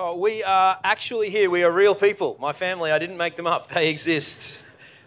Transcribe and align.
Oh, 0.00 0.14
we 0.14 0.44
are 0.44 0.78
actually 0.84 1.28
here. 1.28 1.50
We 1.50 1.64
are 1.64 1.72
real 1.72 1.92
people. 1.92 2.36
My 2.38 2.52
family, 2.52 2.92
I 2.92 3.00
didn't 3.00 3.16
make 3.16 3.34
them 3.34 3.48
up, 3.48 3.66
they 3.70 3.90
exist. 3.90 4.56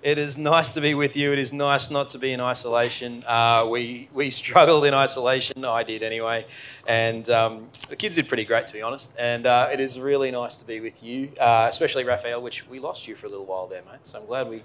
It 0.04 0.18
is 0.18 0.38
nice 0.38 0.74
to 0.74 0.82
be 0.82 0.96
with 0.96 1.16
you. 1.16 1.32
It 1.32 1.40
is 1.40 1.54
nice 1.54 1.90
not 1.90 2.10
to 2.10 2.20
be 2.20 2.34
in 2.34 2.42
isolation. 2.42 3.24
Uh, 3.26 3.68
we, 3.70 4.10
we 4.14 4.30
struggled 4.32 4.84
in 4.84 4.94
isolation. 4.94 5.64
I 5.64 5.84
did 5.84 6.04
anyway. 6.04 6.46
And 6.86 7.30
um, 7.30 7.70
the 7.88 7.96
kids 7.96 8.16
did 8.16 8.28
pretty 8.28 8.44
great, 8.44 8.66
to 8.66 8.74
be 8.74 8.82
honest. 8.82 9.16
And 9.18 9.46
uh, 9.46 9.70
it 9.72 9.80
is 9.80 9.98
really 9.98 10.30
nice 10.30 10.58
to 10.58 10.66
be 10.66 10.82
with 10.82 11.02
you, 11.02 11.32
uh, 11.40 11.68
especially 11.70 12.04
Raphael, 12.04 12.42
which 12.42 12.68
we 12.68 12.80
lost 12.80 13.08
you 13.08 13.16
for 13.16 13.28
a 13.28 13.30
little 13.30 13.46
while 13.46 13.68
there, 13.68 13.84
mate. 13.84 14.02
So 14.04 14.20
I'm 14.20 14.26
glad 14.26 14.50
we, 14.50 14.62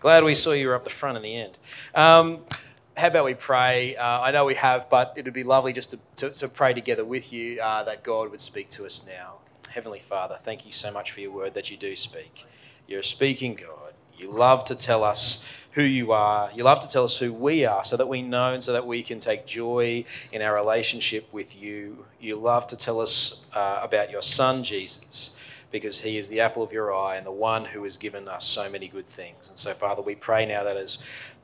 glad 0.00 0.24
we 0.24 0.34
saw 0.34 0.52
you 0.52 0.72
up 0.72 0.84
the 0.84 0.90
front 0.90 1.18
in 1.18 1.22
the 1.22 1.36
end. 1.36 1.58
Um, 1.94 2.38
how 2.96 3.08
about 3.08 3.26
we 3.26 3.34
pray? 3.34 3.94
Uh, 3.94 4.22
I 4.22 4.30
know 4.30 4.46
we 4.46 4.54
have, 4.54 4.88
but 4.88 5.12
it 5.16 5.26
would 5.26 5.34
be 5.34 5.44
lovely 5.44 5.74
just 5.74 5.90
to, 5.90 5.98
to, 6.16 6.30
to 6.30 6.48
pray 6.48 6.72
together 6.72 7.04
with 7.04 7.30
you 7.30 7.60
uh, 7.60 7.84
that 7.84 8.02
God 8.02 8.30
would 8.30 8.40
speak 8.40 8.70
to 8.70 8.86
us 8.86 9.04
now. 9.06 9.40
Heavenly 9.76 10.00
Father, 10.00 10.38
thank 10.42 10.64
you 10.64 10.72
so 10.72 10.90
much 10.90 11.12
for 11.12 11.20
your 11.20 11.32
word 11.32 11.52
that 11.52 11.70
you 11.70 11.76
do 11.76 11.94
speak. 11.96 12.46
You're 12.88 13.00
a 13.00 13.04
speaking 13.04 13.54
God. 13.56 13.92
You 14.16 14.30
love 14.30 14.64
to 14.64 14.74
tell 14.74 15.04
us 15.04 15.44
who 15.72 15.82
you 15.82 16.12
are. 16.12 16.50
You 16.54 16.64
love 16.64 16.80
to 16.80 16.88
tell 16.88 17.04
us 17.04 17.18
who 17.18 17.30
we 17.30 17.66
are 17.66 17.84
so 17.84 17.98
that 17.98 18.08
we 18.08 18.22
know 18.22 18.54
and 18.54 18.64
so 18.64 18.72
that 18.72 18.86
we 18.86 19.02
can 19.02 19.20
take 19.20 19.44
joy 19.44 20.06
in 20.32 20.40
our 20.40 20.54
relationship 20.54 21.30
with 21.30 21.54
you. 21.54 22.06
You 22.18 22.36
love 22.36 22.66
to 22.68 22.76
tell 22.76 23.02
us 23.02 23.42
uh, 23.52 23.80
about 23.82 24.10
your 24.10 24.22
Son, 24.22 24.64
Jesus, 24.64 25.32
because 25.70 26.00
he 26.00 26.16
is 26.16 26.28
the 26.28 26.40
apple 26.40 26.62
of 26.62 26.72
your 26.72 26.94
eye 26.94 27.16
and 27.16 27.26
the 27.26 27.30
one 27.30 27.66
who 27.66 27.82
has 27.82 27.98
given 27.98 28.28
us 28.28 28.46
so 28.46 28.70
many 28.70 28.88
good 28.88 29.06
things. 29.06 29.50
And 29.50 29.58
so, 29.58 29.74
Father, 29.74 30.00
we 30.00 30.14
pray 30.14 30.46
now 30.46 30.64
that 30.64 30.78
as, 30.78 30.96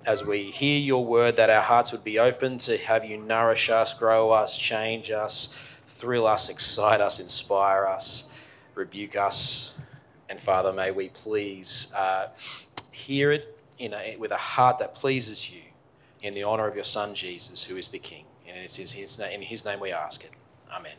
as 0.06 0.24
we 0.24 0.44
hear 0.44 0.80
your 0.80 1.04
word, 1.04 1.36
that 1.36 1.50
our 1.50 1.60
hearts 1.60 1.92
would 1.92 2.02
be 2.02 2.18
open 2.18 2.56
to 2.60 2.78
have 2.78 3.04
you 3.04 3.18
nourish 3.18 3.68
us, 3.68 3.92
grow 3.92 4.30
us, 4.30 4.56
change 4.56 5.10
us, 5.10 5.54
thrill 5.92 6.26
us, 6.26 6.48
excite 6.48 7.00
us, 7.00 7.20
inspire 7.20 7.86
us, 7.86 8.28
rebuke 8.74 9.16
us. 9.16 9.74
And 10.28 10.40
Father, 10.40 10.72
may 10.72 10.90
we 10.90 11.10
please 11.10 11.88
uh, 11.94 12.28
hear 12.90 13.30
it 13.32 13.58
in 13.78 13.92
a, 13.92 14.16
with 14.16 14.32
a 14.32 14.36
heart 14.36 14.78
that 14.78 14.94
pleases 14.94 15.50
you 15.50 15.60
in 16.22 16.34
the 16.34 16.42
honor 16.42 16.66
of 16.66 16.74
your 16.74 16.84
Son, 16.84 17.14
Jesus, 17.14 17.64
who 17.64 17.76
is 17.76 17.90
the 17.90 17.98
King. 17.98 18.24
And 18.48 18.56
it's 18.58 18.76
his, 18.76 18.92
his, 18.92 19.18
in 19.18 19.42
his 19.42 19.64
name 19.64 19.80
we 19.80 19.92
ask 19.92 20.24
it. 20.24 20.30
Amen. 20.70 20.96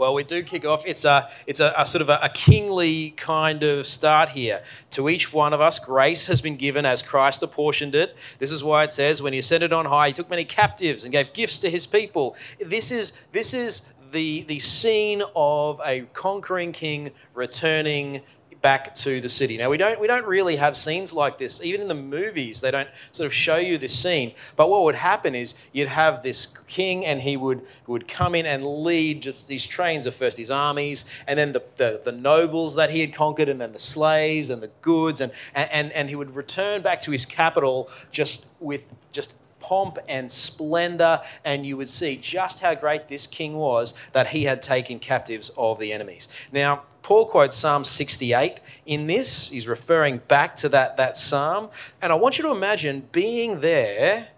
Well, 0.00 0.14
we 0.14 0.24
do 0.24 0.42
kick 0.42 0.64
off. 0.64 0.86
It's 0.86 1.04
a, 1.04 1.28
it's 1.46 1.60
a, 1.60 1.74
a 1.76 1.84
sort 1.84 2.00
of 2.00 2.08
a, 2.08 2.18
a, 2.22 2.30
kingly 2.30 3.10
kind 3.18 3.62
of 3.62 3.86
start 3.86 4.30
here. 4.30 4.62
To 4.92 5.10
each 5.10 5.30
one 5.30 5.52
of 5.52 5.60
us, 5.60 5.78
grace 5.78 6.24
has 6.24 6.40
been 6.40 6.56
given 6.56 6.86
as 6.86 7.02
Christ 7.02 7.42
apportioned 7.42 7.94
it. 7.94 8.16
This 8.38 8.50
is 8.50 8.64
why 8.64 8.84
it 8.84 8.90
says, 8.90 9.20
when 9.20 9.34
he 9.34 9.40
ascended 9.40 9.74
on 9.74 9.84
high, 9.84 10.06
he 10.06 10.12
took 10.14 10.30
many 10.30 10.46
captives 10.46 11.04
and 11.04 11.12
gave 11.12 11.34
gifts 11.34 11.58
to 11.58 11.68
his 11.68 11.86
people. 11.86 12.34
This 12.58 12.90
is, 12.90 13.12
this 13.32 13.52
is 13.52 13.82
the, 14.10 14.40
the 14.44 14.58
scene 14.58 15.22
of 15.36 15.82
a 15.84 16.06
conquering 16.14 16.72
king 16.72 17.10
returning 17.34 18.22
back 18.62 18.94
to 18.94 19.20
the 19.20 19.28
city. 19.28 19.56
Now 19.56 19.70
we 19.70 19.76
don't 19.76 20.00
we 20.00 20.06
don't 20.06 20.26
really 20.26 20.56
have 20.56 20.76
scenes 20.76 21.12
like 21.12 21.38
this. 21.38 21.62
Even 21.62 21.80
in 21.80 21.88
the 21.88 21.94
movies, 21.94 22.60
they 22.60 22.70
don't 22.70 22.88
sort 23.12 23.26
of 23.26 23.32
show 23.32 23.56
you 23.56 23.78
this 23.78 23.98
scene. 23.98 24.34
But 24.56 24.68
what 24.68 24.82
would 24.82 24.94
happen 24.94 25.34
is 25.34 25.54
you'd 25.72 25.88
have 25.88 26.22
this 26.22 26.48
king 26.66 27.04
and 27.06 27.20
he 27.20 27.36
would 27.36 27.62
would 27.86 28.06
come 28.06 28.34
in 28.34 28.46
and 28.46 28.64
lead 28.64 29.22
just 29.22 29.48
these 29.48 29.66
trains 29.66 30.06
of 30.06 30.14
first 30.14 30.36
his 30.36 30.50
armies 30.50 31.04
and 31.26 31.38
then 31.38 31.52
the, 31.52 31.62
the, 31.76 32.00
the 32.04 32.12
nobles 32.12 32.74
that 32.74 32.90
he 32.90 33.00
had 33.00 33.14
conquered 33.14 33.48
and 33.48 33.60
then 33.60 33.72
the 33.72 33.78
slaves 33.78 34.50
and 34.50 34.62
the 34.62 34.70
goods 34.82 35.20
and, 35.20 35.32
and, 35.54 35.92
and 35.92 36.08
he 36.08 36.16
would 36.16 36.34
return 36.34 36.82
back 36.82 37.00
to 37.00 37.10
his 37.10 37.26
capital 37.26 37.88
just 38.12 38.46
with 38.60 38.84
just 39.12 39.34
pomp 39.60 39.98
and 40.08 40.30
splendor, 40.30 41.20
and 41.44 41.64
you 41.64 41.76
would 41.76 41.88
see 41.88 42.16
just 42.16 42.60
how 42.60 42.74
great 42.74 43.08
this 43.08 43.26
king 43.26 43.54
was 43.56 43.94
that 44.12 44.28
he 44.28 44.44
had 44.44 44.62
taken 44.62 44.98
captives 44.98 45.50
of 45.56 45.78
the 45.78 45.92
enemies. 45.92 46.28
Now, 46.52 46.82
Paul 47.02 47.26
quotes 47.26 47.56
Psalm 47.56 47.84
68 47.84 48.60
in 48.86 49.06
this. 49.06 49.50
He's 49.50 49.68
referring 49.68 50.18
back 50.28 50.56
to 50.56 50.68
that, 50.70 50.96
that 50.96 51.16
psalm. 51.16 51.70
And 52.02 52.12
I 52.12 52.16
want 52.16 52.38
you 52.38 52.44
to 52.44 52.50
imagine 52.50 53.08
being 53.12 53.60
there 53.60 54.28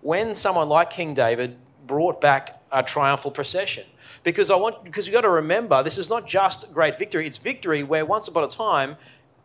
when 0.00 0.34
someone 0.34 0.68
like 0.68 0.90
King 0.90 1.14
David 1.14 1.56
brought 1.86 2.20
back 2.20 2.62
a 2.72 2.82
triumphal 2.82 3.30
procession. 3.30 3.84
Because 4.22 4.50
I 4.50 4.56
want 4.56 4.84
because 4.84 5.06
you've 5.06 5.14
got 5.14 5.22
to 5.22 5.30
remember 5.30 5.82
this 5.82 5.98
is 5.98 6.10
not 6.10 6.26
just 6.26 6.72
great 6.74 6.98
victory, 6.98 7.26
it's 7.26 7.36
victory 7.36 7.82
where 7.82 8.04
once 8.04 8.28
upon 8.28 8.44
a 8.44 8.48
time 8.48 8.96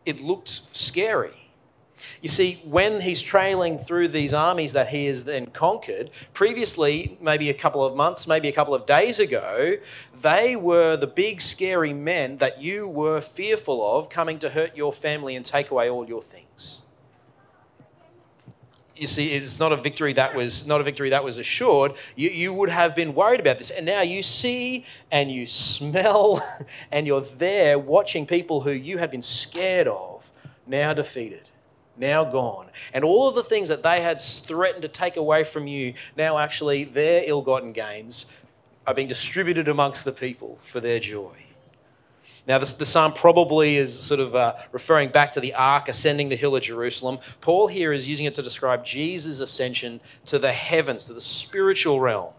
it 0.04 0.20
looked 0.20 0.62
scary. 0.72 1.39
You 2.22 2.28
see, 2.28 2.60
when 2.64 3.00
he's 3.00 3.22
trailing 3.22 3.78
through 3.78 4.08
these 4.08 4.32
armies 4.32 4.72
that 4.72 4.88
he 4.88 5.06
has 5.06 5.24
then 5.24 5.46
conquered, 5.46 6.10
previously, 6.34 7.18
maybe 7.20 7.48
a 7.50 7.54
couple 7.54 7.84
of 7.84 7.96
months, 7.96 8.26
maybe 8.26 8.48
a 8.48 8.52
couple 8.52 8.74
of 8.74 8.86
days 8.86 9.18
ago, 9.18 9.76
they 10.20 10.56
were 10.56 10.96
the 10.96 11.06
big, 11.06 11.40
scary 11.40 11.92
men 11.92 12.38
that 12.38 12.60
you 12.60 12.86
were 12.86 13.20
fearful 13.20 13.98
of 13.98 14.08
coming 14.10 14.38
to 14.40 14.50
hurt 14.50 14.76
your 14.76 14.92
family 14.92 15.36
and 15.36 15.44
take 15.44 15.70
away 15.70 15.88
all 15.88 16.06
your 16.06 16.22
things. 16.22 16.82
You 18.96 19.06
see, 19.06 19.32
it's 19.32 19.58
not 19.58 19.72
a 19.72 19.76
victory 19.76 20.12
that 20.12 20.34
was 20.34 20.66
not 20.66 20.82
a 20.82 20.84
victory 20.84 21.08
that 21.08 21.24
was 21.24 21.38
assured. 21.38 21.94
You, 22.16 22.28
you 22.28 22.52
would 22.52 22.68
have 22.68 22.94
been 22.94 23.14
worried 23.14 23.40
about 23.40 23.56
this. 23.56 23.70
And 23.70 23.86
now 23.86 24.02
you 24.02 24.22
see 24.22 24.84
and 25.10 25.32
you 25.32 25.46
smell 25.46 26.46
and 26.92 27.06
you're 27.06 27.22
there 27.22 27.78
watching 27.78 28.26
people 28.26 28.60
who 28.60 28.72
you 28.72 28.98
had 28.98 29.10
been 29.10 29.22
scared 29.22 29.88
of 29.88 30.30
now 30.66 30.92
defeated 30.92 31.49
now 32.00 32.24
gone. 32.24 32.68
And 32.92 33.04
all 33.04 33.28
of 33.28 33.34
the 33.34 33.44
things 33.44 33.68
that 33.68 33.82
they 33.82 34.00
had 34.00 34.20
threatened 34.20 34.82
to 34.82 34.88
take 34.88 35.16
away 35.16 35.44
from 35.44 35.66
you, 35.66 35.94
now 36.16 36.38
actually 36.38 36.84
their 36.84 37.22
ill 37.26 37.42
gotten 37.42 37.72
gains 37.72 38.26
are 38.86 38.94
being 38.94 39.08
distributed 39.08 39.68
amongst 39.68 40.04
the 40.04 40.12
people 40.12 40.58
for 40.62 40.80
their 40.80 40.98
joy. 40.98 41.34
Now, 42.46 42.58
this, 42.58 42.72
the 42.72 42.86
psalm 42.86 43.12
probably 43.12 43.76
is 43.76 43.96
sort 43.96 44.18
of 44.18 44.34
uh, 44.34 44.54
referring 44.72 45.10
back 45.10 45.32
to 45.32 45.40
the 45.40 45.54
ark 45.54 45.88
ascending 45.88 46.30
the 46.30 46.36
hill 46.36 46.56
of 46.56 46.62
Jerusalem. 46.62 47.18
Paul 47.40 47.68
here 47.68 47.92
is 47.92 48.08
using 48.08 48.26
it 48.26 48.34
to 48.36 48.42
describe 48.42 48.84
Jesus' 48.84 49.40
ascension 49.40 50.00
to 50.24 50.38
the 50.38 50.52
heavens, 50.52 51.04
to 51.04 51.12
the 51.12 51.20
spiritual 51.20 52.00
realm. 52.00 52.32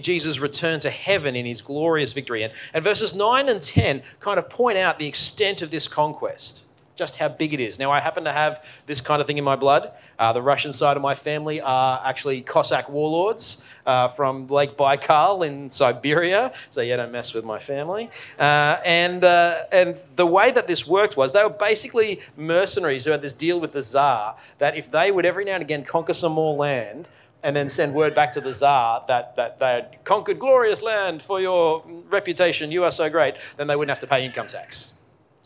Jesus' 0.00 0.38
return 0.38 0.78
to 0.80 0.90
heaven 0.90 1.34
in 1.34 1.46
his 1.46 1.62
glorious 1.62 2.12
victory. 2.12 2.42
And, 2.42 2.52
and 2.72 2.84
verses 2.84 3.14
9 3.14 3.48
and 3.48 3.60
10 3.60 4.02
kind 4.20 4.38
of 4.38 4.48
point 4.48 4.78
out 4.78 4.98
the 4.98 5.08
extent 5.08 5.62
of 5.62 5.70
this 5.70 5.88
conquest 5.88 6.66
just 6.94 7.16
how 7.16 7.28
big 7.28 7.54
it 7.54 7.60
is. 7.60 7.78
Now, 7.78 7.90
I 7.90 8.00
happen 8.00 8.24
to 8.24 8.32
have 8.32 8.64
this 8.86 9.00
kind 9.00 9.20
of 9.20 9.26
thing 9.26 9.38
in 9.38 9.44
my 9.44 9.56
blood. 9.56 9.92
Uh, 10.18 10.32
the 10.32 10.42
Russian 10.42 10.72
side 10.72 10.96
of 10.96 11.02
my 11.02 11.14
family 11.14 11.60
are 11.60 12.00
actually 12.04 12.42
Cossack 12.42 12.88
warlords 12.88 13.62
uh, 13.86 14.08
from 14.08 14.46
Lake 14.48 14.76
Baikal 14.76 15.46
in 15.46 15.70
Siberia, 15.70 16.52
so 16.70 16.80
yeah, 16.80 16.96
don't 16.96 17.12
mess 17.12 17.34
with 17.34 17.44
my 17.44 17.58
family. 17.58 18.10
Uh, 18.38 18.78
and, 18.84 19.24
uh, 19.24 19.64
and 19.72 19.96
the 20.16 20.26
way 20.26 20.50
that 20.52 20.66
this 20.66 20.86
worked 20.86 21.16
was 21.16 21.32
they 21.32 21.42
were 21.42 21.50
basically 21.50 22.20
mercenaries 22.36 23.04
who 23.04 23.10
had 23.10 23.22
this 23.22 23.34
deal 23.34 23.60
with 23.60 23.72
the 23.72 23.82
Tsar 23.82 24.36
that 24.58 24.76
if 24.76 24.90
they 24.90 25.10
would 25.10 25.24
every 25.24 25.44
now 25.44 25.54
and 25.54 25.62
again 25.62 25.84
conquer 25.84 26.14
some 26.14 26.32
more 26.32 26.54
land, 26.54 27.08
and 27.44 27.56
then 27.56 27.68
send 27.68 27.92
word 27.92 28.14
back 28.14 28.30
to 28.30 28.40
the 28.40 28.52
Tsar 28.52 29.04
that, 29.08 29.34
that 29.34 29.58
they 29.58 29.66
had 29.66 30.04
conquered 30.04 30.38
glorious 30.38 30.80
land 30.80 31.20
for 31.22 31.40
your 31.40 31.82
reputation, 32.08 32.70
you 32.70 32.84
are 32.84 32.90
so 32.92 33.10
great, 33.10 33.34
then 33.56 33.66
they 33.66 33.74
wouldn't 33.74 33.90
have 33.90 33.98
to 33.98 34.06
pay 34.06 34.24
income 34.24 34.46
tax 34.46 34.92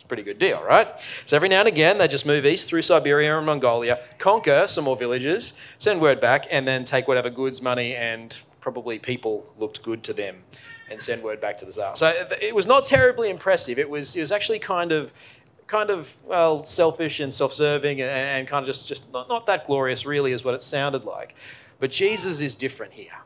pretty 0.06 0.22
good 0.22 0.38
deal, 0.38 0.62
right? 0.62 0.88
So 1.26 1.36
every 1.36 1.48
now 1.48 1.60
and 1.60 1.68
again, 1.68 1.98
they 1.98 2.08
just 2.08 2.26
move 2.26 2.46
east 2.46 2.68
through 2.68 2.82
Siberia 2.82 3.36
and 3.36 3.46
Mongolia, 3.46 4.00
conquer 4.18 4.66
some 4.66 4.84
more 4.84 4.96
villages, 4.96 5.54
send 5.78 6.00
word 6.00 6.20
back, 6.20 6.46
and 6.50 6.66
then 6.66 6.84
take 6.84 7.08
whatever 7.08 7.30
goods, 7.30 7.60
money, 7.60 7.94
and 7.94 8.40
probably 8.60 8.98
people 8.98 9.46
looked 9.58 9.82
good 9.82 10.02
to 10.04 10.12
them 10.12 10.44
and 10.90 11.02
send 11.02 11.22
word 11.22 11.40
back 11.40 11.56
to 11.58 11.64
the 11.64 11.72
Tsar. 11.72 11.96
So 11.96 12.26
it 12.40 12.54
was 12.54 12.66
not 12.66 12.84
terribly 12.84 13.30
impressive. 13.30 13.78
It 13.78 13.90
was, 13.90 14.14
it 14.16 14.20
was 14.20 14.32
actually 14.32 14.58
kind 14.58 14.92
of 14.92 15.12
kind 15.66 15.90
of 15.90 16.14
well 16.24 16.62
selfish 16.62 17.20
and 17.20 17.32
self-serving 17.32 18.00
and, 18.00 18.10
and 18.10 18.48
kind 18.48 18.62
of 18.62 18.66
just, 18.66 18.86
just 18.86 19.12
not, 19.12 19.28
not 19.28 19.46
that 19.46 19.66
glorious 19.66 20.06
really 20.06 20.32
is 20.32 20.44
what 20.44 20.54
it 20.54 20.62
sounded 20.62 21.04
like 21.04 21.34
but 21.80 21.90
jesus 21.90 22.40
is 22.40 22.54
different 22.54 22.92
here 22.92 23.18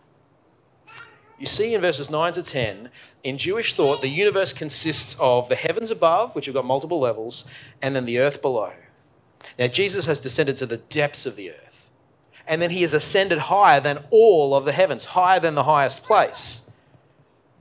you 1.41 1.47
see 1.47 1.75
in 1.75 1.81
verses 1.81 2.11
9 2.11 2.34
to 2.34 2.43
10, 2.43 2.91
in 3.25 3.39
Jewish 3.39 3.73
thought, 3.73 4.03
the 4.03 4.09
universe 4.09 4.53
consists 4.53 5.16
of 5.19 5.48
the 5.48 5.57
heavens 5.57 5.91
above, 5.91 6.34
which 6.34 6.45
have 6.47 6.54
got 6.54 6.66
multiple 6.66 7.01
levels, 7.01 7.47
and 7.81 7.97
then 7.97 8.04
the 8.04 8.19
earth 8.19 8.42
below. 8.42 8.72
Now, 9.59 9.66
Jesus 9.66 10.04
has 10.04 10.21
descended 10.21 10.57
to 10.59 10.66
the 10.66 10.77
depths 10.77 11.25
of 11.25 11.37
the 11.37 11.51
earth, 11.51 11.91
and 12.47 12.60
then 12.60 12.71
he 12.71 12.83
has 12.83 12.92
ascended 12.92 13.39
higher 13.39 13.81
than 13.81 14.04
all 14.10 14.54
of 14.54 14.66
the 14.66 14.72
heavens, 14.72 15.07
higher 15.07 15.41
than 15.41 15.54
the 15.54 15.65
highest 15.65 16.04
place. 16.04 16.69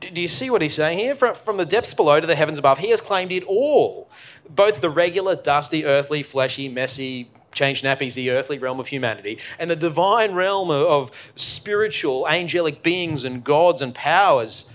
Do 0.02 0.22
you 0.22 0.28
see 0.28 0.50
what 0.50 0.62
he's 0.62 0.76
saying 0.76 1.00
here? 1.00 1.16
From 1.16 1.58
the 1.58 1.66
depths 1.66 1.94
below 1.94 2.20
to 2.20 2.28
the 2.28 2.36
heavens 2.36 2.58
above, 2.58 2.80
he 2.80 2.90
has 2.90 3.02
claimed 3.02 3.32
it 3.32 3.44
all. 3.44 4.10
Both 4.50 4.82
the 4.82 4.90
regular, 4.90 5.36
dusty, 5.36 5.86
earthly, 5.86 6.24
fleshy, 6.24 6.68
messy, 6.68 7.30
change 7.60 7.82
nappies, 7.82 8.14
the 8.14 8.32
earthly 8.32 8.58
realm 8.58 8.80
of 8.80 8.88
humanity, 8.88 9.38
and 9.60 9.70
the 9.70 9.76
divine 9.76 10.32
realm 10.34 10.70
of 10.72 11.12
spiritual, 11.36 12.28
angelic 12.28 12.82
beings 12.82 13.26
and 13.26 13.44
gods 13.44 13.82
and 13.82 13.94
powers, 13.94 14.70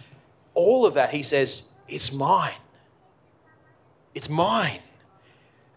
all 0.52 0.84
of 0.84 0.92
that, 0.94 1.10
he 1.10 1.22
says, 1.22 1.64
it's 1.88 2.12
mine. 2.12 2.60
It's 4.14 4.28
mine. 4.28 4.80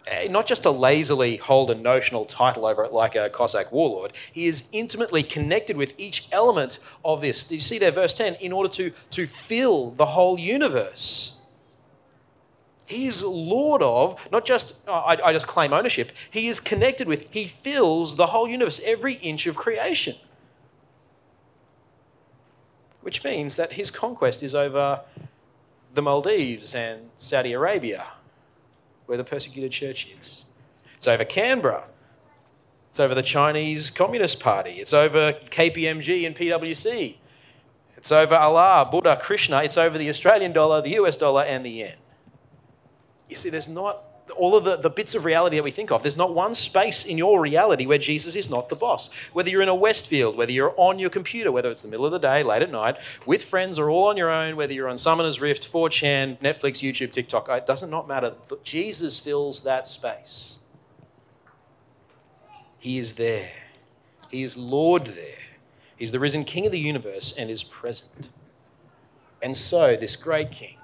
eh, 0.06 0.27
not 0.27 0.45
just 0.48 0.63
to 0.63 0.71
lazily 0.71 1.38
hold 1.38 1.69
a 1.69 1.75
notional 1.75 2.25
title 2.25 2.65
over 2.65 2.83
it 2.83 2.94
like 2.94 3.15
a 3.15 3.30
Cossack 3.30 3.71
warlord, 3.71 4.12
he 4.31 4.45
is 4.45 4.68
intimately 4.71 5.24
connected 5.24 5.75
with 5.77 5.94
each 5.98 6.27
element 6.31 6.80
of 7.03 7.21
this. 7.21 7.44
Do 7.45 7.56
you 7.56 7.62
see 7.62 7.77
there, 7.80 7.92
verse 7.92 8.13
10? 8.13 8.36
In 8.36 8.51
order 8.51 8.69
to, 8.69 8.92
to 9.12 9.27
fill 9.27 9.92
the 9.92 10.07
whole 10.07 10.38
universe. 10.38 11.37
He 12.88 13.06
is 13.06 13.22
Lord 13.22 13.84
of, 13.84 14.31
not 14.31 14.45
just, 14.45 14.75
oh, 14.88 14.94
I, 14.94 15.18
I 15.28 15.34
just 15.34 15.45
claim 15.45 15.74
ownership, 15.74 16.12
he 16.31 16.48
is 16.48 16.62
connected 16.62 17.06
with, 17.07 17.28
he 17.30 17.45
fills 17.45 18.16
the 18.16 18.28
whole 18.28 18.48
universe, 18.48 18.80
every 18.84 19.16
inch 19.16 19.45
of 19.45 19.57
creation. 19.57 20.16
Which 23.01 23.25
means 23.25 23.57
that 23.57 23.74
his 23.74 23.92
conquest 23.92 24.42
is 24.42 24.56
over 24.56 25.01
the 25.94 26.01
Maldives 26.01 26.74
and 26.74 27.10
Saudi 27.18 27.51
Arabia, 27.51 28.07
where 29.06 29.18
the 29.18 29.24
persecuted 29.25 29.74
church 29.74 30.07
is. 30.19 30.45
It's 30.95 31.10
over 31.10 31.25
Canberra. 31.25 31.84
It's 32.89 33.01
over 33.01 33.13
the 33.13 33.24
Chinese 33.24 33.89
Communist 33.89 34.39
Party. 34.39 34.80
It's 34.80 34.94
over 34.94 35.34
KPMG 35.34 36.25
and 36.25 36.36
PwC. 36.36 37.16
It's 37.98 38.12
over 38.13 38.36
Allah, 38.36 38.88
Buddha, 38.89 39.18
Krishna. 39.22 39.62
It's 39.63 39.78
over 39.78 39.98
the 39.98 40.07
Australian 40.07 40.54
dollar, 40.54 40.81
the 40.81 40.92
US 40.92 41.18
dollar, 41.18 41.44
and 41.44 41.66
the 41.66 41.69
yen. 41.69 41.95
You 43.29 43.35
see, 43.35 43.50
there's 43.50 43.69
not 43.69 44.03
all 44.35 44.57
of 44.57 44.63
the, 44.63 44.75
the 44.75 44.89
bits 44.89 45.15
of 45.15 45.25
reality 45.25 45.56
that 45.56 45.63
we 45.63 45.71
think 45.71 45.91
of. 45.91 46.01
There's 46.01 46.18
not 46.18 46.33
one 46.33 46.53
space 46.53 47.06
in 47.06 47.18
your 47.18 47.39
reality 47.39 47.85
where 47.85 47.97
Jesus 47.97 48.35
is 48.35 48.50
not 48.50 48.69
the 48.69 48.75
boss. 48.75 49.09
Whether 49.33 49.50
you're 49.50 49.62
in 49.62 49.69
a 49.69 49.75
Westfield, 49.75 50.35
whether 50.35 50.51
you're 50.51 50.74
on 50.77 51.00
your 51.00 51.09
computer, 51.09 51.51
whether 51.51 51.71
it's 51.71 51.81
the 51.81 51.88
middle 51.88 52.06
of 52.06 52.12
the 52.12 52.19
day, 52.19 52.44
late 52.44 52.62
at 52.62 52.71
night, 52.71 52.97
with 53.25 53.44
friends, 53.44 53.79
or 53.79 53.89
all 53.89 54.09
on 54.09 54.18
your 54.18 54.29
own, 54.29 54.56
whether 54.56 54.74
you're 54.74 54.89
on 54.89 54.97
Summoner's 54.97 55.39
Rift, 55.39 55.71
4chan, 55.71 56.39
Netflix, 56.39 56.83
YouTube, 56.83 57.12
TikTok, 57.12 57.47
it 57.50 57.65
doesn't 57.65 57.89
not 57.89 58.07
matter. 58.07 58.33
Jesus 58.63 59.19
fills 59.19 59.63
that 59.63 59.88
space. 59.88 60.59
He 62.79 62.97
is 62.97 63.15
there. 63.15 63.51
He 64.29 64.44
is 64.44 64.57
Lord 64.57 65.07
there. 65.07 65.38
He's 65.95 66.12
the 66.12 66.19
risen 66.19 66.44
King 66.44 66.65
of 66.65 66.71
the 66.71 66.79
universe 66.79 67.33
and 67.38 67.50
is 67.50 67.63
present. 67.63 68.29
And 69.41 69.56
so, 69.57 69.95
this 69.95 70.15
great 70.15 70.51
King, 70.51 70.77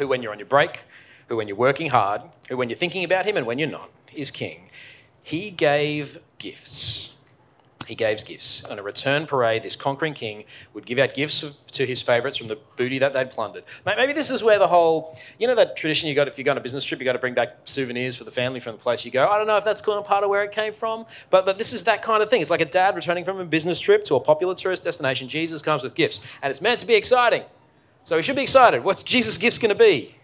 who, 0.00 0.08
when 0.08 0.22
you're 0.22 0.32
on 0.32 0.38
your 0.38 0.46
break, 0.46 0.82
who, 1.28 1.36
when 1.36 1.46
you're 1.46 1.56
working 1.56 1.90
hard, 1.90 2.22
who, 2.48 2.56
when 2.56 2.68
you're 2.68 2.76
thinking 2.78 3.04
about 3.04 3.24
him 3.24 3.36
and 3.36 3.46
when 3.46 3.58
you're 3.58 3.68
not, 3.68 3.90
is 4.12 4.32
king. 4.32 4.68
He 5.22 5.52
gave 5.52 6.18
gifts. 6.38 7.12
He 7.86 7.94
gave 7.94 8.24
gifts. 8.24 8.64
On 8.64 8.78
a 8.78 8.82
return 8.82 9.26
parade, 9.26 9.64
this 9.64 9.74
conquering 9.74 10.14
king 10.14 10.44
would 10.74 10.86
give 10.86 10.98
out 10.98 11.12
gifts 11.12 11.44
to 11.72 11.86
his 11.86 12.02
favourites 12.02 12.36
from 12.36 12.46
the 12.46 12.56
booty 12.76 12.98
that 13.00 13.12
they'd 13.12 13.30
plundered. 13.30 13.64
Maybe 13.84 14.12
this 14.12 14.30
is 14.30 14.44
where 14.44 14.60
the 14.60 14.68
whole, 14.68 15.18
you 15.40 15.48
know, 15.48 15.56
that 15.56 15.76
tradition 15.76 16.08
you 16.08 16.14
got 16.14 16.28
if 16.28 16.38
you 16.38 16.44
go 16.44 16.52
on 16.52 16.56
a 16.56 16.60
business 16.60 16.84
trip, 16.84 17.00
you 17.00 17.04
got 17.04 17.14
to 17.14 17.18
bring 17.18 17.34
back 17.34 17.58
souvenirs 17.64 18.14
for 18.14 18.22
the 18.22 18.30
family 18.30 18.60
from 18.60 18.76
the 18.76 18.78
place 18.78 19.04
you 19.04 19.10
go. 19.10 19.28
I 19.28 19.38
don't 19.38 19.48
know 19.48 19.56
if 19.56 19.64
that's 19.64 19.80
kind 19.80 19.98
of 19.98 20.04
part 20.04 20.22
of 20.22 20.30
where 20.30 20.44
it 20.44 20.52
came 20.52 20.72
from, 20.72 21.04
but, 21.30 21.44
but 21.44 21.58
this 21.58 21.72
is 21.72 21.84
that 21.84 22.00
kind 22.00 22.22
of 22.22 22.30
thing. 22.30 22.40
It's 22.40 22.50
like 22.50 22.60
a 22.60 22.64
dad 22.64 22.94
returning 22.94 23.24
from 23.24 23.40
a 23.40 23.44
business 23.44 23.80
trip 23.80 24.04
to 24.04 24.14
a 24.14 24.20
popular 24.20 24.54
tourist 24.54 24.84
destination. 24.84 25.28
Jesus 25.28 25.60
comes 25.60 25.82
with 25.82 25.94
gifts, 25.94 26.20
and 26.42 26.50
it's 26.50 26.60
meant 26.60 26.78
to 26.80 26.86
be 26.86 26.94
exciting. 26.94 27.42
So 28.04 28.16
we 28.16 28.22
should 28.22 28.36
be 28.36 28.42
excited. 28.42 28.82
What's 28.82 29.02
Jesus' 29.02 29.36
gifts 29.38 29.58
going 29.58 29.70
to 29.70 29.74
be? 29.74 30.16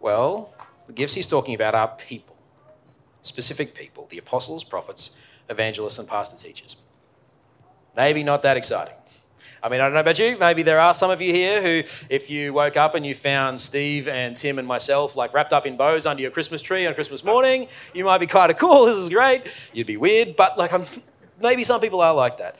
Well, 0.00 0.52
the 0.86 0.92
gifts 0.92 1.14
he's 1.14 1.26
talking 1.26 1.54
about 1.54 1.74
are 1.74 1.88
people, 1.88 2.36
specific 3.22 3.74
people 3.74 4.06
the 4.10 4.18
apostles, 4.18 4.64
prophets, 4.64 5.12
evangelists, 5.48 5.98
and 5.98 6.08
pastor 6.08 6.36
teachers. 6.36 6.76
Maybe 7.96 8.22
not 8.24 8.42
that 8.42 8.56
exciting. 8.56 8.94
I 9.62 9.68
mean, 9.68 9.80
I 9.80 9.84
don't 9.84 9.94
know 9.94 10.00
about 10.00 10.18
you. 10.18 10.36
Maybe 10.38 10.64
there 10.64 10.80
are 10.80 10.92
some 10.92 11.10
of 11.10 11.22
you 11.22 11.32
here 11.32 11.62
who, 11.62 11.88
if 12.10 12.28
you 12.28 12.52
woke 12.52 12.76
up 12.76 12.96
and 12.96 13.06
you 13.06 13.14
found 13.14 13.60
Steve 13.60 14.08
and 14.08 14.34
Tim 14.34 14.58
and 14.58 14.66
myself 14.66 15.14
like 15.14 15.32
wrapped 15.32 15.52
up 15.52 15.66
in 15.66 15.76
bows 15.76 16.04
under 16.04 16.20
your 16.20 16.32
Christmas 16.32 16.62
tree 16.62 16.84
on 16.84 16.94
Christmas 16.94 17.22
morning, 17.22 17.68
you 17.94 18.04
might 18.04 18.18
be 18.18 18.26
kind 18.26 18.50
of 18.50 18.58
cool. 18.58 18.86
This 18.92 18.98
is 18.98 19.08
great. 19.08 19.44
You'd 19.72 19.86
be 19.86 19.96
weird, 19.96 20.34
but 20.34 20.58
like, 20.58 20.72
I'm, 20.72 20.86
maybe 21.40 21.62
some 21.62 21.80
people 21.80 22.00
are 22.00 22.12
like 22.12 22.38
that. 22.38 22.56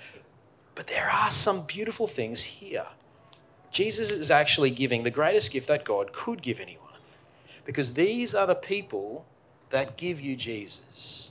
But 0.77 0.87
there 0.87 1.11
are 1.11 1.31
some 1.31 1.67
beautiful 1.67 2.07
things 2.07 2.43
here. 2.43 2.87
Jesus 3.73 4.11
is 4.11 4.31
actually 4.31 4.71
giving 4.71 5.03
the 5.03 5.11
greatest 5.11 5.51
gift 5.51 5.67
that 5.69 5.85
God 5.85 6.13
could 6.13 6.43
give 6.43 6.61
anyone 6.61 6.83
because 7.65 7.95
these 7.95 8.35
are 8.35 8.47
the 8.47 8.55
people 8.55 9.27
that 9.71 9.97
give 9.97 10.21
you 10.21 10.37
Jesus. 10.37 11.31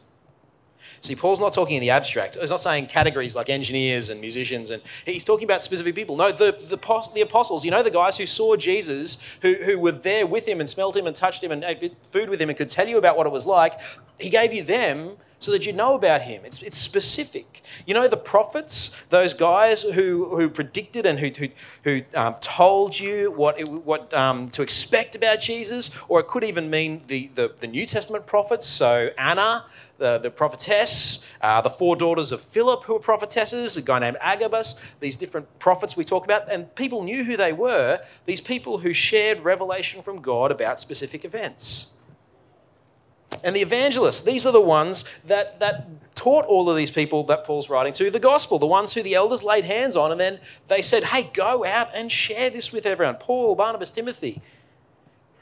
See, 1.01 1.15
Paul's 1.15 1.39
not 1.39 1.53
talking 1.53 1.77
in 1.77 1.81
the 1.81 1.89
abstract. 1.89 2.37
He's 2.39 2.51
not 2.51 2.61
saying 2.61 2.85
categories 2.85 3.35
like 3.35 3.49
engineers 3.49 4.09
and 4.09 4.21
musicians, 4.21 4.69
and 4.69 4.83
he's 5.03 5.23
talking 5.23 5.45
about 5.45 5.63
specific 5.63 5.95
people. 5.95 6.15
No, 6.15 6.31
the, 6.31 6.51
the, 6.51 6.77
the, 7.15 7.21
apostles, 7.21 7.65
you 7.65 7.71
know, 7.71 7.81
the 7.81 7.89
guys 7.89 8.17
who 8.17 8.27
saw 8.27 8.55
Jesus, 8.55 9.17
who, 9.41 9.53
who 9.55 9.79
were 9.79 9.93
there 9.93 10.27
with 10.27 10.47
him 10.47 10.59
and 10.59 10.69
smelled 10.69 10.95
him 10.95 11.07
and 11.07 11.15
touched 11.15 11.43
him 11.43 11.51
and 11.51 11.63
ate 11.63 11.95
food 12.05 12.29
with 12.29 12.39
him 12.39 12.49
and 12.49 12.57
could 12.57 12.69
tell 12.69 12.87
you 12.87 12.99
about 12.99 13.17
what 13.17 13.25
it 13.25 13.33
was 13.33 13.47
like, 13.47 13.79
he 14.19 14.29
gave 14.29 14.53
you 14.53 14.63
them 14.63 15.17
so 15.41 15.51
that 15.51 15.65
you 15.65 15.73
know 15.73 15.95
about 15.95 16.21
him. 16.21 16.45
It's, 16.45 16.61
it's 16.61 16.77
specific. 16.77 17.63
You 17.87 17.95
know, 17.95 18.07
the 18.07 18.15
prophets, 18.15 18.91
those 19.09 19.33
guys 19.33 19.81
who, 19.81 20.35
who 20.35 20.49
predicted 20.49 21.07
and 21.07 21.19
who, 21.19 21.29
who, 21.29 21.47
who 21.83 22.03
um, 22.13 22.35
told 22.41 22.99
you 22.99 23.31
what, 23.31 23.59
it, 23.59 23.67
what 23.67 24.13
um, 24.13 24.47
to 24.49 24.61
expect 24.61 25.15
about 25.15 25.41
Jesus, 25.41 25.89
or 26.07 26.19
it 26.19 26.27
could 26.27 26.43
even 26.43 26.69
mean 26.69 27.01
the, 27.07 27.31
the, 27.33 27.51
the 27.59 27.65
New 27.65 27.87
Testament 27.87 28.27
prophets. 28.27 28.67
So, 28.67 29.09
Anna, 29.17 29.65
the, 29.97 30.19
the 30.19 30.29
prophetess, 30.29 31.25
uh, 31.41 31.59
the 31.61 31.71
four 31.71 31.95
daughters 31.95 32.31
of 32.31 32.41
Philip 32.41 32.83
who 32.83 32.93
were 32.93 32.99
prophetesses, 32.99 33.75
a 33.77 33.81
guy 33.81 33.97
named 33.97 34.17
Agabus, 34.21 34.75
these 34.99 35.17
different 35.17 35.47
prophets 35.57 35.97
we 35.97 36.03
talk 36.03 36.23
about, 36.23 36.51
and 36.51 36.73
people 36.75 37.03
knew 37.03 37.23
who 37.23 37.35
they 37.35 37.51
were, 37.51 37.99
these 38.27 38.41
people 38.41 38.77
who 38.77 38.93
shared 38.93 39.39
revelation 39.39 40.03
from 40.03 40.21
God 40.21 40.51
about 40.51 40.79
specific 40.79 41.25
events. 41.25 41.93
And 43.43 43.55
the 43.55 43.61
evangelists, 43.61 44.21
these 44.21 44.45
are 44.45 44.51
the 44.51 44.61
ones 44.61 45.05
that, 45.25 45.59
that 45.59 45.87
taught 46.15 46.45
all 46.45 46.69
of 46.69 46.75
these 46.75 46.91
people 46.91 47.23
that 47.23 47.45
Paul's 47.45 47.69
writing 47.69 47.93
to 47.93 48.11
the 48.11 48.19
gospel, 48.19 48.59
the 48.59 48.67
ones 48.67 48.93
who 48.93 49.01
the 49.01 49.15
elders 49.15 49.43
laid 49.43 49.65
hands 49.65 49.95
on, 49.95 50.11
and 50.11 50.19
then 50.19 50.39
they 50.67 50.81
said, 50.81 51.05
hey, 51.05 51.29
go 51.33 51.65
out 51.65 51.89
and 51.93 52.11
share 52.11 52.49
this 52.49 52.71
with 52.71 52.85
everyone. 52.85 53.15
Paul, 53.15 53.55
Barnabas, 53.55 53.89
Timothy. 53.89 54.41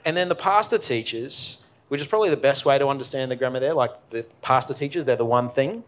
And 0.06 0.16
then 0.16 0.30
the 0.30 0.36
pastor 0.36 0.78
teachers, 0.78 1.62
which 1.90 2.00
is 2.00 2.08
probably 2.08 2.30
the 2.30 2.38
best 2.38 2.66
way 2.66 2.78
to 2.78 2.88
understand 2.88 3.32
the 3.32 3.36
grammar 3.36 3.60
there, 3.60 3.74
like 3.74 3.92
the 4.12 4.26
pastor 4.42 4.74
teachers, 4.74 5.06
they're 5.06 5.16
the 5.16 5.26
one 5.26 5.50
thing, 5.50 5.84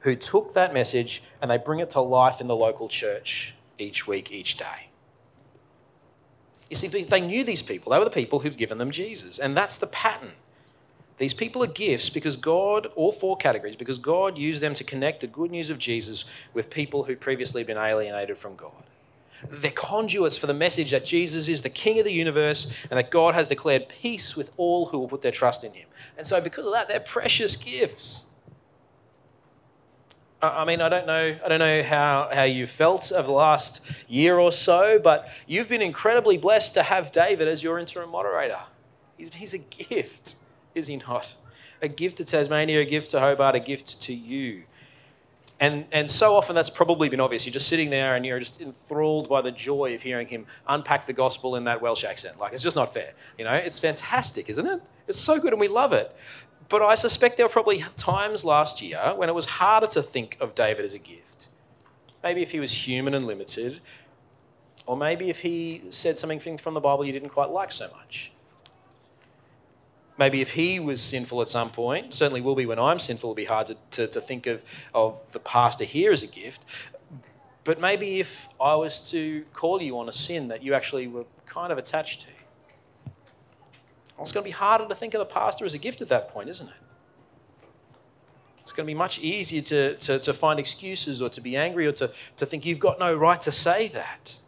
who 0.00 0.14
took 0.14 0.54
that 0.54 0.72
message 0.72 1.22
and 1.42 1.50
they 1.50 1.58
bring 1.58 1.80
it 1.80 1.90
to 1.90 2.00
life 2.00 2.40
in 2.40 2.46
the 2.46 2.56
local 2.56 2.88
church 2.88 3.54
each 3.78 4.06
week, 4.06 4.32
each 4.32 4.56
day. 4.56 4.88
You 6.70 6.76
see, 6.76 6.86
they 6.86 7.20
knew 7.20 7.44
these 7.44 7.62
people. 7.62 7.92
They 7.92 7.98
were 7.98 8.04
the 8.04 8.10
people 8.10 8.40
who've 8.40 8.56
given 8.56 8.78
them 8.78 8.90
Jesus. 8.90 9.38
And 9.38 9.56
that's 9.56 9.76
the 9.76 9.86
pattern. 9.86 10.32
These 11.18 11.34
people 11.34 11.62
are 11.64 11.68
gifts 11.68 12.10
because 12.10 12.36
God, 12.36 12.86
all 12.94 13.12
four 13.12 13.36
categories, 13.36 13.76
because 13.76 13.98
God 13.98 14.38
used 14.38 14.60
them 14.60 14.74
to 14.74 14.84
connect 14.84 15.20
the 15.20 15.26
good 15.26 15.50
news 15.50 15.68
of 15.68 15.78
Jesus 15.78 16.24
with 16.54 16.70
people 16.70 17.04
who 17.04 17.16
previously 17.16 17.64
been 17.64 17.76
alienated 17.76 18.38
from 18.38 18.54
God. 18.54 18.84
They're 19.48 19.70
conduits 19.70 20.36
for 20.36 20.46
the 20.46 20.54
message 20.54 20.90
that 20.90 21.04
Jesus 21.04 21.48
is 21.48 21.62
the 21.62 21.70
King 21.70 21.98
of 21.98 22.04
the 22.04 22.12
universe 22.12 22.72
and 22.90 22.98
that 22.98 23.10
God 23.10 23.34
has 23.34 23.46
declared 23.46 23.88
peace 23.88 24.36
with 24.36 24.52
all 24.56 24.86
who 24.86 24.98
will 24.98 25.08
put 25.08 25.22
their 25.22 25.32
trust 25.32 25.62
in 25.62 25.72
Him. 25.72 25.86
And 26.16 26.26
so, 26.26 26.40
because 26.40 26.66
of 26.66 26.72
that, 26.72 26.88
they're 26.88 26.98
precious 26.98 27.56
gifts. 27.56 28.26
I 30.40 30.64
mean, 30.64 30.80
I 30.80 30.88
don't 30.88 31.06
know, 31.06 31.36
I 31.44 31.48
don't 31.48 31.58
know 31.58 31.82
how, 31.82 32.30
how 32.32 32.44
you 32.44 32.68
felt 32.68 33.10
over 33.10 33.26
the 33.26 33.32
last 33.32 33.80
year 34.06 34.38
or 34.38 34.52
so, 34.52 35.00
but 35.02 35.28
you've 35.48 35.68
been 35.68 35.82
incredibly 35.82 36.38
blessed 36.38 36.74
to 36.74 36.84
have 36.84 37.10
David 37.10 37.48
as 37.48 37.64
your 37.64 37.78
interim 37.78 38.10
moderator. 38.10 38.60
He's, 39.16 39.34
he's 39.34 39.54
a 39.54 39.58
gift 39.58 40.36
is 40.78 40.86
he 40.86 40.96
not? 40.96 41.34
A 41.82 41.88
gift 41.88 42.16
to 42.18 42.24
Tasmania, 42.24 42.80
a 42.80 42.84
gift 42.84 43.10
to 43.12 43.20
Hobart, 43.20 43.54
a 43.54 43.60
gift 43.60 44.00
to 44.02 44.14
you. 44.14 44.64
And, 45.60 45.86
and 45.90 46.08
so 46.08 46.36
often 46.36 46.54
that's 46.54 46.70
probably 46.70 47.08
been 47.08 47.20
obvious. 47.20 47.44
You're 47.44 47.52
just 47.52 47.68
sitting 47.68 47.90
there 47.90 48.14
and 48.14 48.24
you're 48.24 48.38
just 48.38 48.60
enthralled 48.60 49.28
by 49.28 49.42
the 49.42 49.50
joy 49.50 49.94
of 49.94 50.02
hearing 50.02 50.28
him 50.28 50.46
unpack 50.68 51.06
the 51.06 51.12
gospel 51.12 51.56
in 51.56 51.64
that 51.64 51.82
Welsh 51.82 52.04
accent. 52.04 52.38
Like, 52.38 52.52
it's 52.52 52.62
just 52.62 52.76
not 52.76 52.94
fair. 52.94 53.12
You 53.36 53.44
know, 53.44 53.54
it's 53.54 53.80
fantastic, 53.80 54.48
isn't 54.48 54.66
it? 54.66 54.80
It's 55.08 55.18
so 55.18 55.40
good 55.40 55.52
and 55.52 55.60
we 55.60 55.68
love 55.68 55.92
it. 55.92 56.14
But 56.68 56.82
I 56.82 56.94
suspect 56.94 57.38
there 57.38 57.46
were 57.46 57.52
probably 57.52 57.84
times 57.96 58.44
last 58.44 58.80
year 58.82 59.14
when 59.16 59.28
it 59.28 59.34
was 59.34 59.46
harder 59.46 59.86
to 59.88 60.02
think 60.02 60.36
of 60.40 60.54
David 60.54 60.84
as 60.84 60.92
a 60.92 60.98
gift. 60.98 61.48
Maybe 62.22 62.42
if 62.42 62.52
he 62.52 62.60
was 62.60 62.86
human 62.86 63.14
and 63.14 63.26
limited, 63.26 63.80
or 64.86 64.96
maybe 64.96 65.30
if 65.30 65.40
he 65.40 65.82
said 65.90 66.18
something 66.18 66.58
from 66.58 66.74
the 66.74 66.80
Bible 66.80 67.04
you 67.04 67.12
didn't 67.12 67.30
quite 67.30 67.50
like 67.50 67.72
so 67.72 67.90
much. 67.90 68.32
Maybe 70.18 70.40
if 70.40 70.50
he 70.50 70.80
was 70.80 71.00
sinful 71.00 71.40
at 71.42 71.48
some 71.48 71.70
point, 71.70 72.12
certainly 72.12 72.40
will 72.40 72.56
be 72.56 72.66
when 72.66 72.78
I'm 72.78 72.98
sinful, 72.98 73.30
it'll 73.30 73.36
be 73.36 73.44
hard 73.44 73.68
to, 73.68 73.76
to, 73.92 74.06
to 74.08 74.20
think 74.20 74.46
of, 74.48 74.64
of 74.92 75.32
the 75.32 75.38
pastor 75.38 75.84
here 75.84 76.10
as 76.10 76.24
a 76.24 76.26
gift. 76.26 76.64
But 77.62 77.80
maybe 77.80 78.18
if 78.18 78.48
I 78.60 78.74
was 78.74 79.10
to 79.10 79.44
call 79.52 79.80
you 79.80 79.96
on 79.98 80.08
a 80.08 80.12
sin 80.12 80.48
that 80.48 80.62
you 80.62 80.74
actually 80.74 81.06
were 81.06 81.24
kind 81.46 81.70
of 81.70 81.78
attached 81.78 82.22
to, 82.22 82.28
it's 84.20 84.32
going 84.32 84.42
to 84.42 84.48
be 84.48 84.52
harder 84.52 84.88
to 84.88 84.94
think 84.94 85.14
of 85.14 85.20
the 85.20 85.26
pastor 85.26 85.64
as 85.64 85.74
a 85.74 85.78
gift 85.78 86.00
at 86.00 86.08
that 86.08 86.30
point, 86.30 86.48
isn't 86.48 86.68
it? 86.68 86.74
It's 88.58 88.72
going 88.72 88.84
to 88.84 88.90
be 88.90 88.94
much 88.94 89.20
easier 89.20 89.62
to, 89.62 89.94
to, 89.94 90.18
to 90.18 90.34
find 90.34 90.58
excuses 90.58 91.22
or 91.22 91.30
to 91.30 91.40
be 91.40 91.56
angry 91.56 91.86
or 91.86 91.92
to, 91.92 92.10
to 92.36 92.44
think 92.44 92.66
you've 92.66 92.80
got 92.80 92.98
no 92.98 93.14
right 93.14 93.40
to 93.42 93.52
say 93.52 93.88
that. 93.88 94.38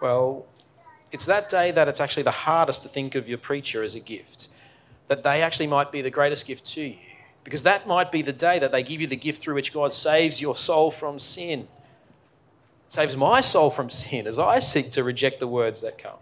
Well, 0.00 0.46
it's 1.12 1.26
that 1.26 1.48
day 1.48 1.70
that 1.70 1.88
it's 1.88 2.00
actually 2.00 2.22
the 2.22 2.30
hardest 2.30 2.82
to 2.82 2.88
think 2.88 3.14
of 3.14 3.28
your 3.28 3.38
preacher 3.38 3.82
as 3.82 3.94
a 3.94 4.00
gift. 4.00 4.48
That 5.08 5.22
they 5.22 5.42
actually 5.42 5.66
might 5.66 5.92
be 5.92 6.00
the 6.00 6.10
greatest 6.10 6.46
gift 6.46 6.64
to 6.66 6.82
you. 6.82 6.96
Because 7.44 7.62
that 7.64 7.86
might 7.86 8.10
be 8.10 8.22
the 8.22 8.32
day 8.32 8.58
that 8.58 8.72
they 8.72 8.82
give 8.82 9.00
you 9.00 9.06
the 9.06 9.16
gift 9.16 9.42
through 9.42 9.54
which 9.54 9.72
God 9.72 9.92
saves 9.92 10.40
your 10.40 10.56
soul 10.56 10.90
from 10.90 11.18
sin. 11.18 11.68
Saves 12.88 13.16
my 13.16 13.40
soul 13.40 13.70
from 13.70 13.90
sin 13.90 14.26
as 14.26 14.38
I 14.38 14.58
seek 14.58 14.90
to 14.92 15.04
reject 15.04 15.40
the 15.40 15.48
words 15.48 15.80
that 15.82 15.98
come 15.98 16.18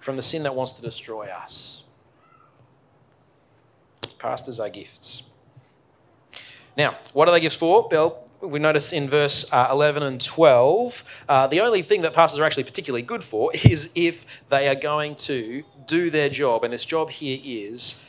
from 0.00 0.16
the 0.16 0.22
sin 0.22 0.42
that 0.42 0.54
wants 0.54 0.72
to 0.74 0.82
destroy 0.82 1.28
us. 1.28 1.84
Pastors 4.18 4.60
are 4.60 4.68
gifts. 4.68 5.22
Now, 6.76 6.98
what 7.12 7.28
are 7.28 7.32
they 7.32 7.40
gifts 7.40 7.56
for? 7.56 7.88
Bill, 7.88 8.21
we 8.42 8.58
notice 8.58 8.92
in 8.92 9.08
verse 9.08 9.44
uh, 9.52 9.68
11 9.70 10.02
and 10.02 10.20
12, 10.20 11.04
uh, 11.28 11.46
the 11.46 11.60
only 11.60 11.82
thing 11.82 12.02
that 12.02 12.12
pastors 12.12 12.40
are 12.40 12.44
actually 12.44 12.64
particularly 12.64 13.02
good 13.02 13.22
for 13.22 13.50
is 13.64 13.90
if 13.94 14.26
they 14.48 14.68
are 14.68 14.74
going 14.74 15.14
to 15.16 15.62
do 15.86 16.10
their 16.10 16.28
job. 16.28 16.64
And 16.64 16.72
this 16.72 16.84
job 16.84 17.10
here 17.10 17.40
is 17.42 18.00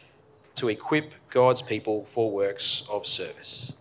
to 0.55 0.69
equip 0.69 1.13
God's 1.29 1.61
people 1.61 2.05
for 2.05 2.31
works 2.31 2.83
of 2.89 3.05
service. 3.05 3.73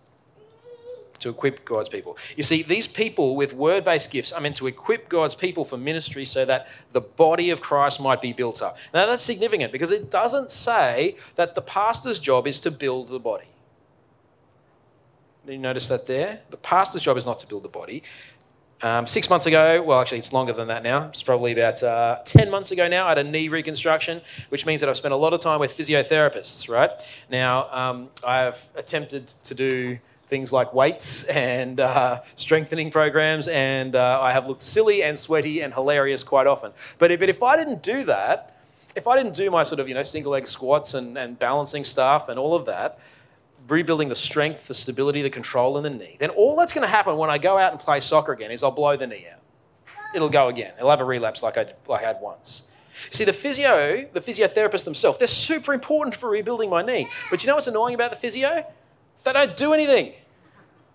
To 1.19 1.29
equip 1.29 1.63
God's 1.63 1.87
people. 1.87 2.17
You 2.35 2.43
see, 2.43 2.63
these 2.63 2.85
people 2.85 3.35
with 3.35 3.53
word 3.53 3.85
based 3.85 4.11
gifts 4.11 4.31
are 4.33 4.41
meant 4.41 4.57
to 4.57 4.67
equip 4.67 5.07
God's 5.07 5.35
people 5.35 5.63
for 5.63 5.77
ministry 5.77 6.25
so 6.25 6.43
that 6.45 6.67
the 6.91 6.99
body 7.01 7.49
of 7.49 7.61
Christ 7.61 8.01
might 8.01 8.21
be 8.21 8.33
built 8.33 8.61
up. 8.61 8.77
Now, 8.93 9.05
that's 9.05 9.23
significant 9.23 9.71
because 9.71 9.91
it 9.91 10.11
doesn't 10.11 10.51
say 10.51 11.15
that 11.35 11.55
the 11.55 11.61
pastor's 11.61 12.19
job 12.19 12.45
is 12.45 12.59
to 12.61 12.71
build 12.71 13.07
the 13.07 13.19
body. 13.19 13.52
Did 15.45 15.53
you 15.53 15.59
notice 15.59 15.89
that 15.89 16.07
there? 16.07 16.39
The 16.51 16.57
pastor's 16.57 17.01
job 17.01 17.17
is 17.17 17.25
not 17.25 17.37
to 17.39 17.47
build 17.47 17.63
the 17.63 17.69
body. 17.69 18.01
Um, 18.81 19.05
six 19.05 19.29
months 19.29 19.45
ago, 19.45 19.83
well, 19.83 19.99
actually, 19.99 20.19
it's 20.19 20.31
longer 20.31 20.53
than 20.53 20.69
that 20.69 20.83
now. 20.83 21.07
It's 21.09 21.21
probably 21.21 21.51
about 21.51 21.83
uh, 21.83 22.19
10 22.23 22.49
months 22.49 22.71
ago 22.71 22.87
now. 22.87 23.07
I 23.07 23.09
had 23.09 23.17
a 23.17 23.25
knee 23.25 23.49
reconstruction, 23.49 24.21
which 24.49 24.65
means 24.65 24.79
that 24.79 24.89
I've 24.89 24.95
spent 24.95 25.13
a 25.13 25.17
lot 25.17 25.33
of 25.33 25.41
time 25.41 25.59
with 25.59 25.77
physiotherapists, 25.77 26.69
right? 26.69 26.91
Now, 27.29 27.67
um, 27.71 28.09
I've 28.25 28.69
attempted 28.75 29.33
to 29.43 29.53
do 29.53 29.99
things 30.27 30.53
like 30.53 30.73
weights 30.73 31.25
and 31.25 31.81
uh, 31.81 32.21
strengthening 32.35 32.89
programs, 32.89 33.49
and 33.49 33.97
uh, 33.97 34.19
I 34.21 34.31
have 34.31 34.47
looked 34.47 34.61
silly 34.61 35.03
and 35.03 35.19
sweaty 35.19 35.59
and 35.59 35.73
hilarious 35.73 36.23
quite 36.23 36.47
often. 36.47 36.71
But 36.99 37.11
if, 37.11 37.19
but 37.19 37.27
if 37.27 37.43
I 37.43 37.57
didn't 37.57 37.83
do 37.83 38.05
that, 38.05 38.61
if 38.95 39.07
I 39.07 39.17
didn't 39.17 39.35
do 39.35 39.51
my 39.51 39.63
sort 39.63 39.81
of, 39.81 39.89
you 39.89 39.93
know, 39.93 40.03
single 40.03 40.31
leg 40.31 40.47
squats 40.47 40.93
and, 40.93 41.17
and 41.17 41.37
balancing 41.37 41.83
stuff 41.83 42.29
and 42.29 42.39
all 42.39 42.55
of 42.55 42.65
that, 42.67 42.99
rebuilding 43.67 44.09
the 44.09 44.15
strength, 44.15 44.67
the 44.67 44.73
stability, 44.73 45.21
the 45.21 45.29
control 45.29 45.77
in 45.77 45.83
the 45.83 45.89
knee, 45.89 46.17
then 46.19 46.29
all 46.31 46.55
that's 46.55 46.73
going 46.73 46.83
to 46.83 46.91
happen 46.91 47.17
when 47.17 47.29
I 47.29 47.37
go 47.37 47.57
out 47.57 47.71
and 47.71 47.79
play 47.79 47.99
soccer 47.99 48.33
again 48.33 48.51
is 48.51 48.63
I'll 48.63 48.71
blow 48.71 48.95
the 48.95 49.07
knee 49.07 49.25
out. 49.31 49.39
It'll 50.15 50.29
go 50.29 50.47
again. 50.47 50.73
It'll 50.77 50.89
have 50.89 51.01
a 51.01 51.05
relapse 51.05 51.41
like 51.41 51.57
I, 51.57 51.73
like 51.87 52.03
I 52.03 52.07
had 52.07 52.21
once. 52.21 52.63
See, 53.09 53.23
the 53.23 53.33
physio, 53.33 54.07
the 54.13 54.19
physiotherapists 54.19 54.85
themselves, 54.85 55.17
they're 55.17 55.27
super 55.27 55.73
important 55.73 56.15
for 56.15 56.29
rebuilding 56.29 56.69
my 56.69 56.83
knee. 56.83 57.07
But 57.31 57.43
you 57.43 57.47
know 57.47 57.55
what's 57.55 57.67
annoying 57.67 57.95
about 57.95 58.11
the 58.11 58.17
physio? 58.17 58.65
They 59.23 59.33
don't 59.33 59.57
do 59.57 59.73
anything. 59.73 60.13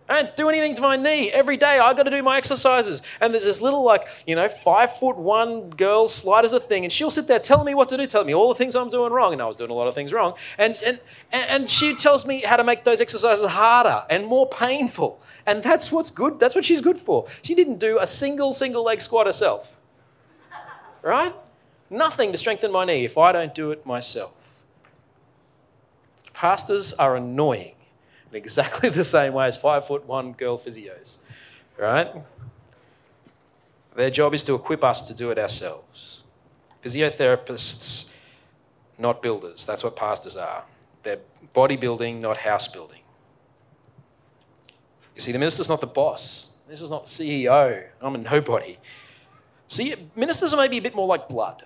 I 0.09 0.23
don't 0.23 0.35
do 0.37 0.49
anything 0.49 0.75
to 0.77 0.83
my 0.83 0.97
knee. 0.97 1.31
Every 1.31 1.59
day 1.59 1.79
I 1.79 1.93
got 1.93 2.05
to 2.05 2.11
do 2.11 2.23
my 2.23 2.39
exercises. 2.39 3.03
And 3.21 3.35
there's 3.35 3.45
this 3.45 3.61
little, 3.61 3.85
like, 3.85 4.09
you 4.27 4.35
know, 4.35 4.49
five 4.49 4.97
foot 4.97 5.19
one 5.19 5.69
girl 5.69 6.09
slide 6.09 6.47
as 6.47 6.55
a 6.55 6.61
thing, 6.61 6.85
and 6.85 6.93
she'll 6.93 7.11
sit 7.11 7.27
there 7.27 7.39
telling 7.39 7.67
me 7.67 7.75
what 7.75 7.91
to 7.91 7.97
do, 7.99 8.07
telling 8.07 8.27
me 8.27 8.35
all 8.35 8.49
the 8.49 8.55
things 8.55 8.75
I'm 8.75 8.89
doing 8.89 9.13
wrong. 9.13 9.35
And 9.35 9.43
I 9.43 9.47
was 9.47 9.59
doing 9.59 9.71
a 9.71 9.75
lot 9.75 9.87
of 9.87 9.95
things 9.95 10.13
wrong. 10.13 10.35
And, 10.57 10.81
and, 10.83 11.01
and 11.31 11.69
she 11.69 11.95
tells 11.95 12.27
me 12.27 12.41
how 12.41 12.57
to 12.57 12.65
make 12.65 12.85
those 12.85 13.03
exercises 13.03 13.51
harder 13.51 14.05
and 14.09 14.27
more 14.27 14.49
painful. 14.49 15.21
And 15.45 15.63
that's 15.63 15.93
what's 15.93 16.11
good. 16.11 16.41
That's 16.41 16.55
what 16.55 16.65
she's 16.65 16.81
good 16.81 16.97
for. 16.97 17.27
She 17.43 17.55
didn't 17.55 17.79
do 17.79 17.99
a 17.99 18.07
single, 18.07 18.55
single 18.55 18.85
leg 18.85 19.03
squat 19.03 19.27
herself. 19.27 19.77
Right? 21.03 21.35
Nothing 21.91 22.33
to 22.33 22.39
strengthen 22.39 22.73
my 22.73 22.87
knee 22.87 23.05
if 23.05 23.19
I 23.19 23.33
don't 23.33 23.55
do 23.55 23.71
it 23.73 23.85
myself. 23.85 24.65
Pastors 26.33 26.93
are 26.95 27.17
annoying 27.17 27.75
in 28.31 28.37
exactly 28.43 28.89
the 28.89 29.05
same 29.05 29.33
way 29.33 29.47
as 29.47 29.57
five 29.57 29.87
foot 29.87 30.07
one 30.07 30.33
girl 30.33 30.59
physios, 30.59 31.19
right? 31.77 32.09
Their 33.97 34.11
job 34.11 34.35
is 34.35 34.45
to 34.45 34.55
equip 34.55 34.85
us 34.85 35.03
to 35.05 35.15
do 35.15 35.31
it 35.31 35.39
ourselves. 35.39 36.23
Physiotherapists, 36.85 38.09
not 38.97 39.21
builders. 39.23 39.67
That's 39.67 39.83
what 39.83 39.97
pastors 39.97 40.37
are. 40.37 40.65
They're 41.03 41.19
bodybuilding, 41.55 42.21
not 42.21 42.39
house 42.39 42.69
building. 42.69 43.01
You 45.17 45.21
see, 45.21 45.33
the 45.33 45.39
minister's 45.39 45.69
not 45.69 45.81
the 45.81 45.89
boss. 45.89 46.51
This 46.69 46.81
is 46.81 46.91
not 46.91 47.07
the 47.07 47.11
CEO. 47.11 47.87
I'm 48.01 48.15
a 48.15 48.19
nobody. 48.19 48.79
See, 49.67 49.95
ministers 50.15 50.55
are 50.55 50.57
maybe 50.57 50.79
a 50.79 50.83
bit 50.83 50.95
more 50.95 51.07
like 51.07 51.29
blood. 51.29 51.65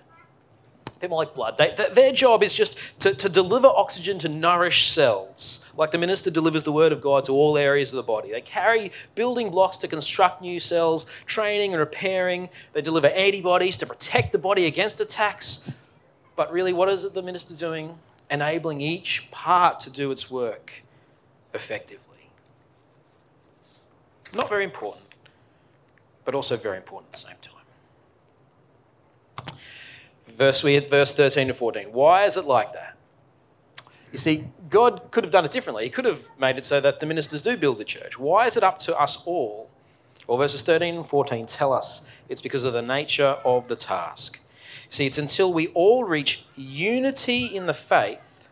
More 1.09 1.25
like 1.25 1.33
blood. 1.33 1.57
They, 1.57 1.75
their 1.93 2.13
job 2.13 2.43
is 2.43 2.53
just 2.53 2.99
to, 3.01 3.13
to 3.13 3.27
deliver 3.27 3.67
oxygen 3.67 4.19
to 4.19 4.29
nourish 4.29 4.89
cells 4.89 5.59
like 5.75 5.91
the 5.91 5.97
minister 5.97 6.29
delivers 6.29 6.63
the 6.63 6.71
word 6.71 6.91
of 6.91 7.01
God 7.01 7.23
to 7.25 7.33
all 7.33 7.57
areas 7.57 7.91
of 7.91 7.97
the 7.97 8.03
body. 8.03 8.31
They 8.31 8.41
carry 8.41 8.91
building 9.15 9.49
blocks 9.49 9.77
to 9.77 9.87
construct 9.87 10.41
new 10.41 10.59
cells, 10.59 11.05
training 11.25 11.73
and 11.73 11.79
repairing. 11.79 12.49
They 12.73 12.81
deliver 12.81 13.07
antibodies 13.07 13.77
to 13.79 13.85
protect 13.85 14.31
the 14.31 14.39
body 14.39 14.65
against 14.65 15.01
attacks. 15.01 15.69
But 16.35 16.51
really, 16.51 16.73
what 16.73 16.89
is 16.89 17.03
it 17.03 17.13
the 17.13 17.23
minister 17.23 17.55
doing? 17.55 17.97
Enabling 18.29 18.81
each 18.81 19.29
part 19.31 19.79
to 19.81 19.89
do 19.89 20.11
its 20.11 20.29
work 20.29 20.83
effectively. 21.53 22.29
Not 24.33 24.49
very 24.49 24.63
important, 24.63 25.05
but 26.25 26.33
also 26.33 26.57
very 26.57 26.77
important 26.77 27.09
at 27.09 27.13
the 27.13 27.27
same 27.27 27.37
time. 27.41 27.62
Verse, 30.37 30.63
we 30.63 30.73
had 30.73 30.89
verse 30.89 31.13
13 31.13 31.49
to 31.49 31.53
14. 31.53 31.91
Why 31.91 32.25
is 32.25 32.37
it 32.37 32.45
like 32.45 32.73
that? 32.73 32.97
You 34.11 34.17
see, 34.17 34.45
God 34.69 35.09
could 35.11 35.23
have 35.23 35.31
done 35.31 35.45
it 35.45 35.51
differently. 35.51 35.85
He 35.85 35.89
could 35.89 36.05
have 36.05 36.27
made 36.39 36.57
it 36.57 36.65
so 36.65 36.79
that 36.79 36.99
the 36.99 37.05
ministers 37.05 37.41
do 37.41 37.57
build 37.57 37.77
the 37.77 37.83
church. 37.83 38.19
Why 38.19 38.45
is 38.45 38.57
it 38.57 38.63
up 38.63 38.79
to 38.79 38.97
us 38.97 39.21
all? 39.25 39.69
Well, 40.27 40.37
verses 40.37 40.61
13 40.61 40.95
and 40.95 41.05
14 41.05 41.45
tell 41.47 41.73
us 41.73 42.01
it's 42.29 42.41
because 42.41 42.63
of 42.63 42.73
the 42.73 42.81
nature 42.81 43.37
of 43.43 43.67
the 43.67 43.75
task. 43.75 44.39
See, 44.89 45.05
it's 45.05 45.17
until 45.17 45.51
we 45.51 45.67
all 45.69 46.03
reach 46.03 46.45
unity 46.55 47.45
in 47.45 47.65
the 47.65 47.73
faith 47.73 48.47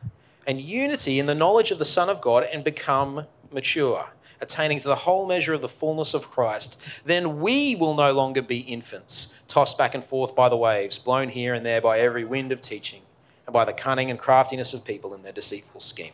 and 0.48 0.60
unity 0.60 1.20
in 1.20 1.28
the 1.28 1.36
knowledge 1.36 1.72
of 1.72 1.80
the 1.80 1.86
Son 1.86 2.10
of 2.10 2.20
God 2.20 2.44
and 2.52 2.64
become 2.64 3.28
mature, 3.52 4.10
attaining 4.42 4.80
to 4.80 4.88
the 4.88 4.96
whole 4.96 5.28
measure 5.28 5.54
of 5.54 5.62
the 5.62 5.70
fullness 5.70 6.14
of 6.14 6.30
Christ, 6.30 6.80
then 7.06 7.40
we 7.40 7.76
will 7.76 7.96
no 7.96 8.12
longer 8.12 8.42
be 8.42 8.60
infants, 8.60 9.34
tossed 9.48 9.78
back 9.78 9.94
and 9.96 10.04
forth 10.04 10.36
by 10.36 10.50
the 10.50 10.58
waves, 10.58 10.98
blown 10.98 11.30
here 11.30 11.54
and 11.54 11.66
there 11.66 11.82
by 11.82 12.00
every 12.00 12.26
wind 12.26 12.52
of 12.52 12.60
teaching 12.60 13.02
and 13.46 13.54
by 13.54 13.66
the 13.66 13.74
cunning 13.74 14.10
and 14.10 14.20
craftiness 14.20 14.74
of 14.74 14.84
people 14.84 15.14
in 15.14 15.24
their 15.24 15.32
deceitful 15.32 15.82
scheming. 15.82 16.14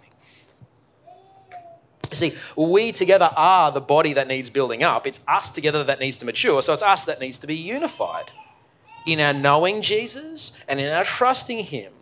See, 2.12 2.36
we 2.56 2.92
together 2.92 3.32
are 3.36 3.72
the 3.72 3.82
body 3.82 4.14
that 4.14 4.28
needs 4.28 4.50
building 4.50 4.84
up. 4.84 5.06
It's 5.06 5.20
us 5.28 5.50
together 5.50 5.84
that 5.84 6.00
needs 6.00 6.18
to 6.18 6.26
mature. 6.26 6.62
So 6.62 6.74
it's 6.74 6.84
us 6.84 7.06
that 7.06 7.20
needs 7.20 7.38
to 7.40 7.48
be 7.48 7.56
unified 7.56 8.32
in 9.06 9.20
our 9.20 9.34
knowing 9.34 9.82
Jesus 9.82 10.54
and 10.68 10.80
in 10.80 10.92
our 10.92 11.04
trusting 11.04 11.66
Him. 11.66 11.94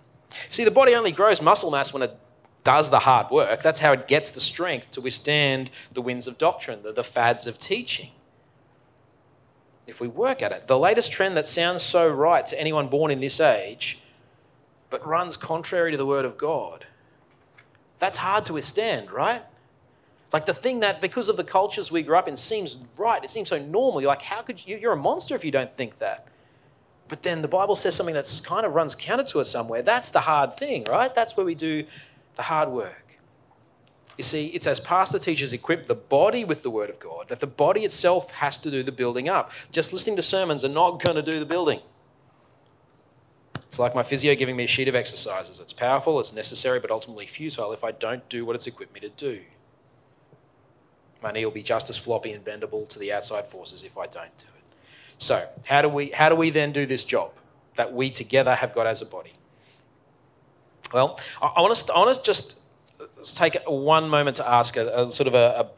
See, 0.50 0.63
the 0.63 0.72
body 0.72 0.94
only 0.94 1.12
grows 1.12 1.41
muscle 1.41 1.72
mass 1.72 1.94
when 1.94 2.03
it 2.03 2.17
does 2.65 2.89
the 2.89 3.00
hard 3.00 3.31
work. 3.31 3.63
That's 3.63 3.79
how 3.79 3.93
it 3.93 4.10
gets 4.10 4.31
the 4.31 4.41
strength 4.41 4.91
to 4.91 5.00
withstand 5.00 5.72
the 5.93 6.01
winds 6.01 6.27
of 6.27 6.38
doctrine, 6.38 6.81
the, 6.81 6.91
the 6.91 7.03
fads 7.03 7.48
of 7.48 7.57
teaching. 7.57 8.10
If 9.88 10.01
we 10.01 10.10
work 10.10 10.41
at 10.41 10.51
it, 10.51 10.67
the 10.67 10.77
latest 10.77 11.13
trend 11.13 11.38
that 11.38 11.48
sounds 11.48 11.84
so 11.84 12.10
right 12.10 12.45
to 12.48 12.60
anyone 12.60 12.89
born 12.89 13.12
in 13.12 13.22
this 13.22 13.39
age 13.39 14.00
but 14.89 15.05
runs 15.05 15.36
contrary 15.36 15.91
to 15.91 15.98
the 15.98 16.05
word 16.05 16.25
of 16.25 16.38
God. 16.38 16.86
That's 18.00 18.17
hard 18.17 18.45
to 18.45 18.53
withstand, 18.53 19.12
right? 19.12 19.43
Like 20.31 20.45
the 20.45 20.53
thing 20.53 20.79
that, 20.81 21.01
because 21.01 21.29
of 21.29 21.38
the 21.38 21.43
cultures 21.43 21.91
we 21.91 22.01
grew 22.01 22.17
up 22.17 22.27
in, 22.27 22.36
seems 22.36 22.79
right. 22.98 23.24
It 23.24 23.29
seems 23.29 23.50
so 23.50 23.60
normal. 23.60 24.01
You're 24.01 24.10
like, 24.10 24.22
how 24.22 24.41
could 24.41 24.65
you? 24.65 24.77
You're 24.77 24.93
a 24.93 24.98
monster 24.98 25.36
if 25.36 25.45
you 25.45 25.51
don't 25.51 25.75
think 25.77 26.00
that. 26.00 26.27
But 27.07 27.24
then 27.24 27.41
the 27.41 27.48
Bible 27.48 27.75
says 27.75 27.95
something 27.95 28.15
that's 28.15 28.39
kind 28.39 28.65
of 28.65 28.74
runs 28.74 28.95
counter 28.95 29.24
to 29.25 29.39
it 29.39 29.45
somewhere. 29.45 29.81
That's 29.81 30.10
the 30.10 30.22
hard 30.22 30.57
thing, 30.57 30.86
right? 30.86 31.13
That's 31.13 31.38
where 31.38 31.45
we 31.45 31.55
do 31.55 31.86
the 32.36 32.44
hard 32.44 32.70
work. 32.70 33.06
You 34.18 34.24
see, 34.24 34.48
it's 34.48 34.65
as 34.65 34.80
pastor 34.80 35.20
teachers 35.20 35.51
equip 35.51 35.88
the 35.88 35.96
body 35.96 36.46
with 36.46 36.63
the 36.63 36.70
word 36.70 36.89
of 36.89 37.00
God 37.00 37.27
that 37.27 37.42
the 37.42 37.48
body 37.48 37.82
itself 37.82 38.32
has 38.32 38.60
to 38.60 38.72
do 38.72 38.82
the 38.82 38.92
building 38.92 39.27
up. 39.27 39.51
Just 39.72 39.92
listening 39.92 40.15
to 40.15 40.22
sermons 40.22 40.63
are 40.63 40.70
not 40.70 41.01
going 41.01 41.15
to 41.15 41.22
do 41.22 41.39
the 41.39 41.46
building. 41.46 41.82
It's 43.75 43.80
like 43.80 43.94
my 43.94 44.04
physio 44.04 44.36
giving 44.36 44.56
me 44.56 44.63
a 44.63 44.68
sheet 44.68 44.88
of 44.88 44.96
exercises. 44.96 45.60
It's 45.60 45.74
powerful, 45.74 46.18
it's 46.22 46.32
necessary, 46.32 46.80
but 46.80 46.92
ultimately 46.92 47.25
futile 47.25 47.74
if 47.74 47.84
I 47.84 47.92
don't 47.92 48.27
do 48.30 48.46
what 48.46 48.56
it's 48.56 48.68
equipped 48.68 48.94
me 48.94 49.01
to 49.01 49.10
do. 49.10 49.42
My 51.22 51.32
knee 51.32 51.44
will 51.44 51.51
be 51.51 51.63
just 51.63 51.89
as 51.89 51.98
floppy 51.98 52.32
and 52.32 52.46
bendable 52.46 52.88
to 52.88 53.00
the 53.00 53.12
outside 53.12 53.48
forces 53.48 53.84
if 53.84 53.98
I 53.98 54.06
don't 54.06 54.38
do 54.38 54.46
it. 54.46 54.63
So, 55.18 55.50
how 55.65 55.82
do 55.82 55.89
we, 55.89 56.12
how 56.12 56.30
do 56.30 56.36
we 56.36 56.51
then 56.51 56.72
do 56.72 56.86
this 56.86 57.04
job 57.04 57.32
that 57.75 57.94
we 57.94 58.10
together 58.10 58.56
have 58.56 58.74
got 58.74 58.88
as 58.88 59.01
a 59.01 59.06
body? 59.06 59.34
Well, 60.95 61.19
I, 61.41 61.47
I 61.47 61.61
want 61.61 61.75
to, 61.75 62.21
just 62.23 62.57
take 63.35 63.57
one 63.67 64.07
moment 64.07 64.37
to 64.37 64.49
ask 64.49 64.77
a, 64.77 64.87
a 65.07 65.11
sort 65.11 65.27
of 65.27 65.33
a, 65.33 65.69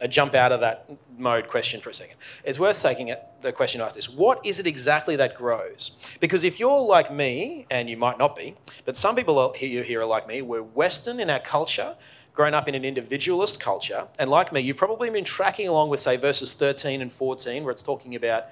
a 0.00 0.06
jump 0.06 0.36
out 0.36 0.52
of 0.52 0.60
that 0.60 0.88
mode 1.18 1.48
question 1.48 1.80
for 1.80 1.90
a 1.90 1.94
second. 1.94 2.14
It's 2.44 2.56
worth 2.56 2.80
taking 2.80 3.08
it, 3.08 3.20
the 3.42 3.50
question 3.50 3.80
asked 3.80 3.96
this 3.96 4.08
what 4.08 4.46
is 4.46 4.60
it 4.60 4.68
exactly 4.68 5.16
that 5.16 5.34
grows? 5.34 5.90
Because 6.20 6.44
if 6.44 6.60
you're 6.60 6.78
like 6.78 7.12
me, 7.12 7.66
and 7.68 7.90
you 7.90 7.96
might 7.96 8.16
not 8.16 8.36
be, 8.36 8.54
but 8.84 8.96
some 8.96 9.16
people 9.16 9.52
here, 9.54 9.82
here 9.82 10.02
are 10.02 10.06
like 10.06 10.28
me, 10.28 10.40
we're 10.40 10.62
Western 10.62 11.18
in 11.18 11.30
our 11.30 11.40
culture, 11.40 11.96
grown 12.32 12.54
up 12.54 12.68
in 12.68 12.76
an 12.76 12.84
individualist 12.84 13.58
culture, 13.58 14.06
and 14.20 14.30
like 14.30 14.52
me, 14.52 14.60
you've 14.60 14.76
probably 14.76 15.10
been 15.10 15.24
tracking 15.24 15.66
along 15.66 15.88
with, 15.88 15.98
say, 15.98 16.16
verses 16.16 16.52
13 16.52 17.02
and 17.02 17.12
14, 17.12 17.64
where 17.64 17.72
it's 17.72 17.82
talking 17.82 18.14
about 18.14 18.44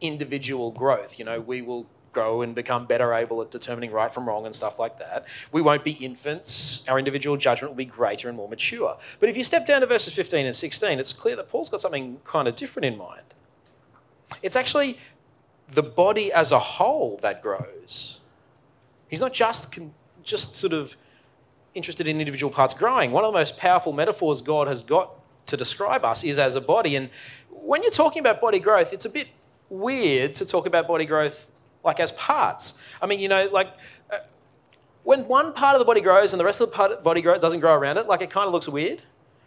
individual 0.00 0.70
growth. 0.70 1.18
You 1.18 1.26
know, 1.26 1.40
we 1.40 1.60
will 1.60 1.86
grow 2.12 2.42
and 2.42 2.54
become 2.54 2.86
better 2.86 3.12
able 3.12 3.40
at 3.42 3.50
determining 3.50 3.90
right 3.90 4.12
from 4.12 4.26
wrong 4.26 4.46
and 4.46 4.54
stuff 4.54 4.78
like 4.78 4.98
that. 4.98 5.26
We 5.52 5.62
won't 5.62 5.84
be 5.84 5.92
infants. 5.92 6.82
Our 6.88 6.98
individual 6.98 7.36
judgment 7.36 7.72
will 7.72 7.76
be 7.78 7.84
greater 7.84 8.28
and 8.28 8.36
more 8.36 8.48
mature. 8.48 8.96
But 9.20 9.28
if 9.28 9.36
you 9.36 9.44
step 9.44 9.66
down 9.66 9.80
to 9.82 9.86
verses 9.86 10.14
15 10.14 10.46
and 10.46 10.54
16, 10.54 10.98
it's 10.98 11.12
clear 11.12 11.36
that 11.36 11.48
Paul's 11.48 11.68
got 11.68 11.80
something 11.80 12.20
kind 12.24 12.48
of 12.48 12.56
different 12.56 12.86
in 12.86 12.96
mind. 12.96 13.22
It's 14.42 14.56
actually 14.56 14.98
the 15.70 15.82
body 15.82 16.32
as 16.32 16.52
a 16.52 16.58
whole 16.58 17.18
that 17.22 17.42
grows. 17.42 18.20
He's 19.08 19.20
not 19.20 19.32
just, 19.32 19.78
just 20.22 20.56
sort 20.56 20.72
of 20.72 20.96
interested 21.74 22.06
in 22.08 22.20
individual 22.20 22.52
parts 22.52 22.74
growing. 22.74 23.10
One 23.10 23.24
of 23.24 23.32
the 23.32 23.38
most 23.38 23.56
powerful 23.56 23.92
metaphors 23.92 24.42
God 24.42 24.68
has 24.68 24.82
got 24.82 25.14
to 25.46 25.56
describe 25.56 26.04
us 26.04 26.24
is 26.24 26.38
as 26.38 26.56
a 26.56 26.60
body. 26.60 26.96
And 26.96 27.10
when 27.50 27.82
you're 27.82 27.90
talking 27.90 28.20
about 28.20 28.40
body 28.40 28.58
growth, 28.58 28.92
it's 28.92 29.04
a 29.04 29.10
bit 29.10 29.28
weird 29.68 30.34
to 30.36 30.46
talk 30.46 30.66
about 30.66 30.88
body 30.88 31.04
growth 31.04 31.50
like 31.84 32.00
as 32.00 32.12
parts. 32.12 32.78
I 33.00 33.06
mean, 33.06 33.20
you 33.20 33.28
know, 33.28 33.48
like 33.50 33.68
uh, 34.12 34.18
when 35.04 35.26
one 35.26 35.52
part 35.52 35.74
of 35.74 35.78
the 35.78 35.84
body 35.84 36.00
grows 36.00 36.32
and 36.32 36.40
the 36.40 36.44
rest 36.44 36.60
of 36.60 36.70
the 36.70 36.76
part, 36.76 37.02
body 37.02 37.22
grow, 37.22 37.38
doesn't 37.38 37.60
grow 37.60 37.74
around 37.74 37.98
it, 37.98 38.06
like 38.06 38.20
it 38.20 38.30
kind 38.30 38.46
of 38.46 38.52
looks 38.52 38.68
weird. 38.68 39.02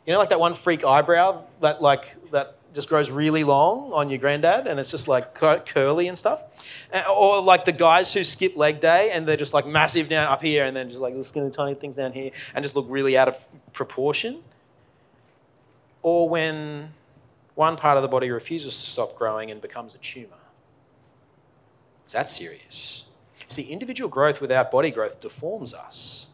You 0.05 0.13
know, 0.13 0.19
like 0.19 0.29
that 0.29 0.39
one 0.39 0.53
freak 0.53 0.83
eyebrow 0.83 1.43
that 1.59 1.81
like 1.81 2.15
that 2.31 2.57
just 2.73 2.88
grows 2.88 3.09
really 3.09 3.43
long 3.43 3.91
on 3.93 4.09
your 4.09 4.17
granddad 4.17 4.65
and 4.65 4.79
it's 4.79 4.89
just 4.91 5.07
like 5.07 5.35
curly 5.35 6.07
and 6.07 6.17
stuff. 6.17 6.43
Or 7.09 7.41
like 7.41 7.65
the 7.65 7.71
guys 7.71 8.13
who 8.13 8.23
skip 8.23 8.55
leg 8.55 8.79
day 8.79 9.11
and 9.11 9.27
they're 9.27 9.38
just 9.38 9.53
like 9.53 9.67
massive 9.67 10.09
down 10.09 10.31
up 10.31 10.41
here 10.41 10.65
and 10.65 10.75
then 10.75 10.89
just 10.89 11.01
like 11.01 11.15
the 11.15 11.23
skinny 11.23 11.50
tiny 11.50 11.75
things 11.75 11.97
down 11.97 12.13
here 12.13 12.31
and 12.55 12.63
just 12.63 12.75
look 12.75 12.85
really 12.89 13.17
out 13.17 13.27
of 13.27 13.47
proportion. 13.73 14.41
Or 16.01 16.29
when 16.29 16.93
one 17.55 17.75
part 17.75 17.97
of 17.97 18.03
the 18.03 18.09
body 18.09 18.31
refuses 18.31 18.79
to 18.81 18.88
stop 18.88 19.15
growing 19.15 19.51
and 19.51 19.61
becomes 19.61 19.93
a 19.93 20.00
tumor. 20.00 20.40
That's 22.12 22.36
serious. 22.36 23.06
See, 23.48 23.63
individual 23.63 24.10
growth 24.10 24.39
without 24.39 24.72
body 24.72 24.91
growth 24.91 25.20
deforms 25.20 25.74
us. 25.74 26.27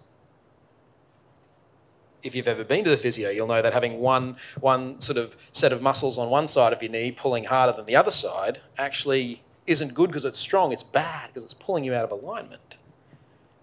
If 2.23 2.35
you've 2.35 2.47
ever 2.47 2.63
been 2.63 2.83
to 2.83 2.89
the 2.89 2.97
physio, 2.97 3.29
you'll 3.29 3.47
know 3.47 3.61
that 3.61 3.73
having 3.73 3.99
one, 3.99 4.37
one 4.59 4.99
sort 4.99 5.17
of 5.17 5.37
set 5.51 5.71
of 5.71 5.81
muscles 5.81 6.17
on 6.17 6.29
one 6.29 6.47
side 6.47 6.73
of 6.73 6.81
your 6.81 6.91
knee 6.91 7.11
pulling 7.11 7.45
harder 7.45 7.73
than 7.73 7.85
the 7.85 7.95
other 7.95 8.11
side 8.11 8.59
actually 8.77 9.43
isn't 9.65 9.93
good 9.93 10.07
because 10.09 10.25
it's 10.25 10.39
strong, 10.39 10.71
it's 10.71 10.83
bad 10.83 11.29
because 11.29 11.43
it's 11.43 11.53
pulling 11.53 11.83
you 11.83 11.93
out 11.93 12.03
of 12.03 12.11
alignment. 12.11 12.77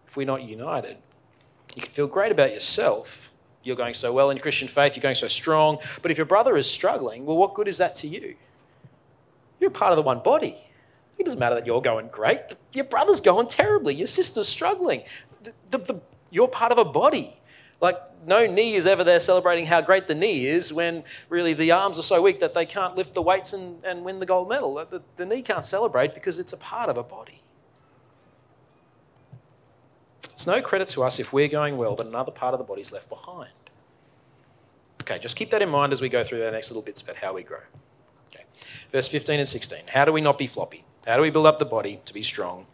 If 0.06 0.16
we're 0.16 0.26
not 0.26 0.42
united, 0.42 0.98
you 1.74 1.82
can 1.82 1.90
feel 1.90 2.06
great 2.06 2.30
about 2.32 2.52
yourself. 2.52 3.30
You're 3.62 3.76
going 3.76 3.94
so 3.94 4.12
well 4.12 4.30
in 4.30 4.38
Christian 4.38 4.68
faith, 4.68 4.94
you're 4.94 5.02
going 5.02 5.14
so 5.14 5.28
strong. 5.28 5.78
But 6.02 6.10
if 6.10 6.18
your 6.18 6.26
brother 6.26 6.56
is 6.56 6.70
struggling, 6.70 7.26
well, 7.26 7.36
what 7.36 7.54
good 7.54 7.66
is 7.66 7.78
that 7.78 7.94
to 7.96 8.08
you? 8.08 8.36
You're 9.58 9.70
part 9.70 9.92
of 9.92 9.96
the 9.96 10.02
one 10.02 10.20
body. 10.20 10.58
It 11.18 11.24
doesn't 11.24 11.38
matter 11.38 11.54
that 11.54 11.66
you're 11.66 11.80
going 11.80 12.08
great. 12.08 12.40
Your 12.72 12.84
brother's 12.84 13.20
going 13.20 13.46
terribly. 13.46 13.94
Your 13.94 14.06
sister's 14.06 14.48
struggling. 14.48 15.04
The, 15.42 15.52
the, 15.70 15.78
the, 15.78 16.00
you're 16.30 16.48
part 16.48 16.72
of 16.72 16.78
a 16.78 16.84
body. 16.84 17.40
Like, 17.80 17.96
no 18.26 18.46
knee 18.46 18.74
is 18.74 18.86
ever 18.86 19.04
there 19.04 19.20
celebrating 19.20 19.66
how 19.66 19.80
great 19.80 20.06
the 20.06 20.14
knee 20.14 20.46
is 20.46 20.72
when 20.72 21.04
really 21.28 21.52
the 21.52 21.70
arms 21.70 21.98
are 21.98 22.02
so 22.02 22.22
weak 22.22 22.40
that 22.40 22.54
they 22.54 22.66
can't 22.66 22.96
lift 22.96 23.14
the 23.14 23.22
weights 23.22 23.52
and, 23.52 23.84
and 23.84 24.04
win 24.04 24.20
the 24.20 24.26
gold 24.26 24.48
medal. 24.48 24.74
The, 24.74 25.02
the 25.16 25.26
knee 25.26 25.42
can't 25.42 25.64
celebrate 25.64 26.14
because 26.14 26.38
it's 26.38 26.52
a 26.52 26.56
part 26.56 26.88
of 26.88 26.96
a 26.96 27.02
body. 27.02 27.42
It's 30.32 30.46
no 30.46 30.60
credit 30.60 30.88
to 30.90 31.04
us 31.04 31.20
if 31.20 31.32
we're 31.32 31.48
going 31.48 31.76
well 31.76 31.94
but 31.94 32.06
another 32.06 32.32
part 32.32 32.54
of 32.54 32.58
the 32.58 32.64
body's 32.64 32.90
left 32.90 33.08
behind. 33.08 33.50
Okay, 35.02 35.18
just 35.18 35.36
keep 35.36 35.50
that 35.50 35.60
in 35.60 35.68
mind 35.68 35.92
as 35.92 36.00
we 36.00 36.08
go 36.08 36.24
through 36.24 36.38
the 36.38 36.50
next 36.50 36.70
little 36.70 36.82
bits 36.82 37.02
about 37.02 37.16
how 37.16 37.34
we 37.34 37.42
grow. 37.42 37.60
Okay, 38.30 38.44
verse 38.90 39.06
15 39.06 39.38
and 39.38 39.48
16. 39.48 39.80
How 39.88 40.04
do 40.04 40.12
we 40.12 40.20
not 40.20 40.38
be 40.38 40.46
floppy? 40.46 40.84
How 41.06 41.16
do 41.16 41.22
we 41.22 41.30
build 41.30 41.46
up 41.46 41.58
the 41.58 41.66
body 41.66 42.00
to 42.06 42.14
be 42.14 42.22
strong? 42.22 42.66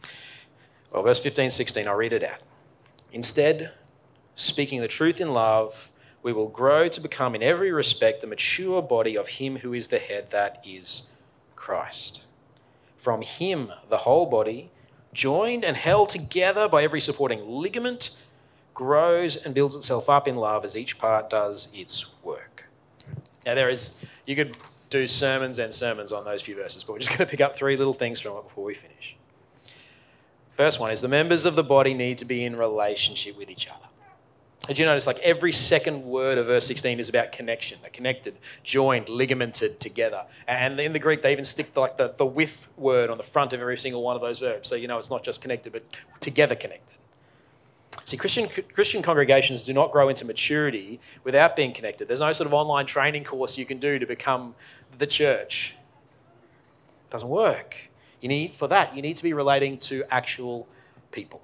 Well, 0.93 1.03
verse 1.03 1.19
15, 1.19 1.51
16, 1.51 1.89
I'll 1.89 1.95
read 1.95 2.13
it 2.13 2.23
out. 2.23 2.41
Instead, 3.13 3.73
speaking 4.37 4.81
the 4.81 4.89
truth 4.89 5.21
in 5.21 5.33
love, 5.33 5.91
we 6.23 6.33
will 6.33 6.49
grow 6.49 6.89
to 6.89 7.01
become 7.01 7.35
in 7.35 7.43
every 7.43 7.73
respect 7.73 8.21
the 8.21 8.27
mature 8.27 8.83
body 8.83 9.17
of 9.17 9.29
Him 9.29 9.59
who 9.59 9.73
is 9.73 9.89
the 9.89 9.99
head, 9.99 10.31
that 10.31 10.63
is 10.65 11.09
Christ. 11.57 12.27
From 12.97 13.23
Him, 13.23 13.73
the 13.89 13.99
whole 13.99 14.27
body, 14.27 14.71
joined 15.13 15.65
and 15.65 15.77
held 15.77 16.09
together 16.11 16.69
by 16.69 16.85
every 16.85 17.01
supporting 17.01 17.49
ligament, 17.49 18.11
grows 18.75 19.37
and 19.37 19.55
builds 19.55 19.75
itself 19.75 20.09
up 20.09 20.29
in 20.29 20.37
love 20.37 20.65
as 20.65 20.77
each 20.77 20.99
part 20.99 21.31
does 21.31 21.69
its 21.75 22.07
work. 22.23 22.67
Now, 23.45 23.55
there 23.55 23.71
is, 23.71 23.95
you 24.27 24.37
could 24.37 24.57
do 24.91 25.07
sermons 25.07 25.59
and 25.59 25.73
sermons 25.73 26.13
on 26.13 26.25
those 26.25 26.43
few 26.43 26.57
verses, 26.57 26.85
but 26.85 26.93
we're 26.93 26.99
just 26.99 27.11
going 27.11 27.19
to 27.19 27.27
pick 27.27 27.41
up 27.41 27.57
three 27.57 27.77
little 27.77 27.95
things 27.95 28.21
from 28.21 28.37
it 28.37 28.43
before 28.43 28.65
we 28.65 28.75
finish. 28.75 29.17
First 30.53 30.79
one 30.79 30.91
is 30.91 31.01
the 31.01 31.09
members 31.09 31.45
of 31.47 31.57
the 31.57 31.65
body 31.65 31.95
need 31.95 32.19
to 32.19 32.25
be 32.25 32.45
in 32.45 32.57
relationship 32.57 33.39
with 33.39 33.49
each 33.49 33.69
other. 33.69 33.87
Did 34.67 34.79
you 34.79 34.85
notice, 34.85 35.07
like 35.07 35.19
every 35.21 35.53
second 35.53 36.05
word 36.05 36.37
of 36.37 36.47
verse 36.47 36.67
16 36.67 37.01
is 37.01 37.09
about 37.09 37.33
connection. 37.33 37.79
They're 37.81 37.91
connected, 37.91 38.37
joined, 38.63 39.09
ligamented 39.09 39.81
together. 39.81 40.27
And 40.47 40.79
in 40.79 40.93
the 40.93 40.99
Greek, 40.99 41.23
they 41.23 41.33
even 41.33 41.47
stick 41.47 41.75
like 41.77 41.97
the, 41.97 42.15
the 42.17 42.27
with 42.27 42.69
word 42.77 43.09
on 43.09 43.17
the 43.17 43.25
front 43.25 43.55
of 43.55 43.61
every 43.61 43.79
single 43.79 44.03
one 44.03 44.17
of 44.17 44.23
those 44.23 44.39
verbs. 44.39 44.69
So 44.69 44.75
you 44.75 44.87
know 44.87 44.99
it's 44.99 45.11
not 45.11 45.25
just 45.25 45.41
connected, 45.41 45.73
but 45.73 45.85
together 46.21 46.55
connected. 46.55 46.99
See, 48.05 48.17
Christian, 48.17 48.49
Christian 48.73 49.03
congregations 49.03 49.63
do 49.63 49.73
not 49.73 49.93
grow 49.93 50.09
into 50.09 50.25
maturity 50.25 51.01
without 51.25 51.57
being 51.57 51.73
connected. 51.73 52.09
There's 52.09 52.21
no 52.21 52.33
sort 52.33 52.47
of 52.47 52.55
online 52.55 52.87
training 52.87 53.25
course 53.25 53.59
you 53.59 53.67
can 53.67 53.79
do 53.79 53.99
to 53.99 54.07
become 54.07 54.55
the 54.99 55.07
church. 55.07 55.75
It 57.09 57.11
doesn't 57.11 57.29
work. 57.29 57.91
You 58.21 58.29
need, 58.29 58.55
for 58.55 58.69
that, 58.69 58.95
you 58.95 59.03
need 59.03 59.17
to 59.17 59.23
be 59.23 59.33
relating 59.33 59.79
to 59.79 60.05
actual 60.11 60.69
people. 61.11 61.43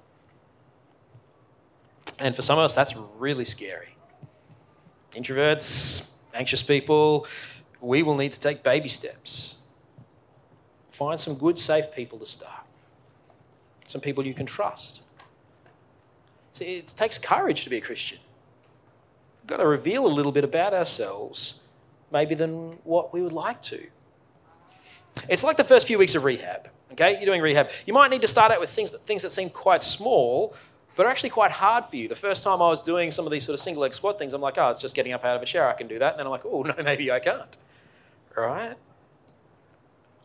And 2.19 2.35
for 2.35 2.41
some 2.41 2.57
of 2.57 2.65
us, 2.65 2.73
that's 2.73 2.95
really 3.17 3.45
scary. 3.45 3.95
Introverts, 5.13 6.09
anxious 6.33 6.63
people, 6.63 7.27
we 7.81 8.03
will 8.03 8.15
need 8.15 8.31
to 8.33 8.39
take 8.39 8.63
baby 8.63 8.87
steps. 8.87 9.57
Find 10.91 11.19
some 11.19 11.35
good, 11.35 11.59
safe 11.59 11.91
people 11.91 12.17
to 12.19 12.25
start, 12.25 12.65
some 13.85 14.01
people 14.01 14.25
you 14.25 14.33
can 14.33 14.45
trust. 14.45 15.03
It 16.61 16.87
takes 16.87 17.17
courage 17.17 17.63
to 17.63 17.69
be 17.69 17.77
a 17.77 17.81
Christian. 17.81 18.19
We've 19.41 19.47
got 19.47 19.57
to 19.57 19.67
reveal 19.67 20.05
a 20.05 20.09
little 20.09 20.31
bit 20.31 20.43
about 20.43 20.73
ourselves 20.73 21.59
maybe 22.11 22.35
than 22.35 22.77
what 22.83 23.13
we 23.13 23.21
would 23.21 23.33
like 23.33 23.61
to. 23.63 23.85
It's 25.29 25.43
like 25.43 25.57
the 25.57 25.63
first 25.63 25.87
few 25.87 25.97
weeks 25.97 26.15
of 26.15 26.23
rehab. 26.23 26.69
Okay, 26.91 27.13
you're 27.17 27.25
doing 27.25 27.41
rehab. 27.41 27.69
You 27.85 27.93
might 27.93 28.09
need 28.09 28.21
to 28.21 28.27
start 28.27 28.51
out 28.51 28.59
with 28.59 28.69
things 28.69 28.91
that, 28.91 29.05
things 29.05 29.21
that 29.23 29.31
seem 29.31 29.49
quite 29.49 29.83
small, 29.83 30.55
but 30.95 31.05
are 31.05 31.09
actually 31.09 31.29
quite 31.29 31.51
hard 31.51 31.85
for 31.85 31.95
you. 31.95 32.07
The 32.07 32.15
first 32.15 32.43
time 32.43 32.61
I 32.61 32.69
was 32.69 32.81
doing 32.81 33.11
some 33.11 33.25
of 33.25 33.31
these 33.31 33.45
sort 33.45 33.53
of 33.53 33.59
single 33.59 33.81
leg 33.81 33.93
squat 33.93 34.17
things, 34.17 34.33
I'm 34.33 34.41
like, 34.41 34.57
oh, 34.57 34.69
it's 34.69 34.79
just 34.79 34.95
getting 34.95 35.13
up 35.13 35.23
out 35.25 35.35
of 35.35 35.41
a 35.41 35.45
chair. 35.45 35.67
I 35.67 35.73
can 35.73 35.87
do 35.87 35.99
that. 35.99 36.13
And 36.13 36.19
then 36.19 36.25
I'm 36.25 36.31
like, 36.31 36.45
oh, 36.45 36.61
no, 36.63 36.73
maybe 36.83 37.11
I 37.11 37.19
can't. 37.19 37.55
Right? 38.35 38.75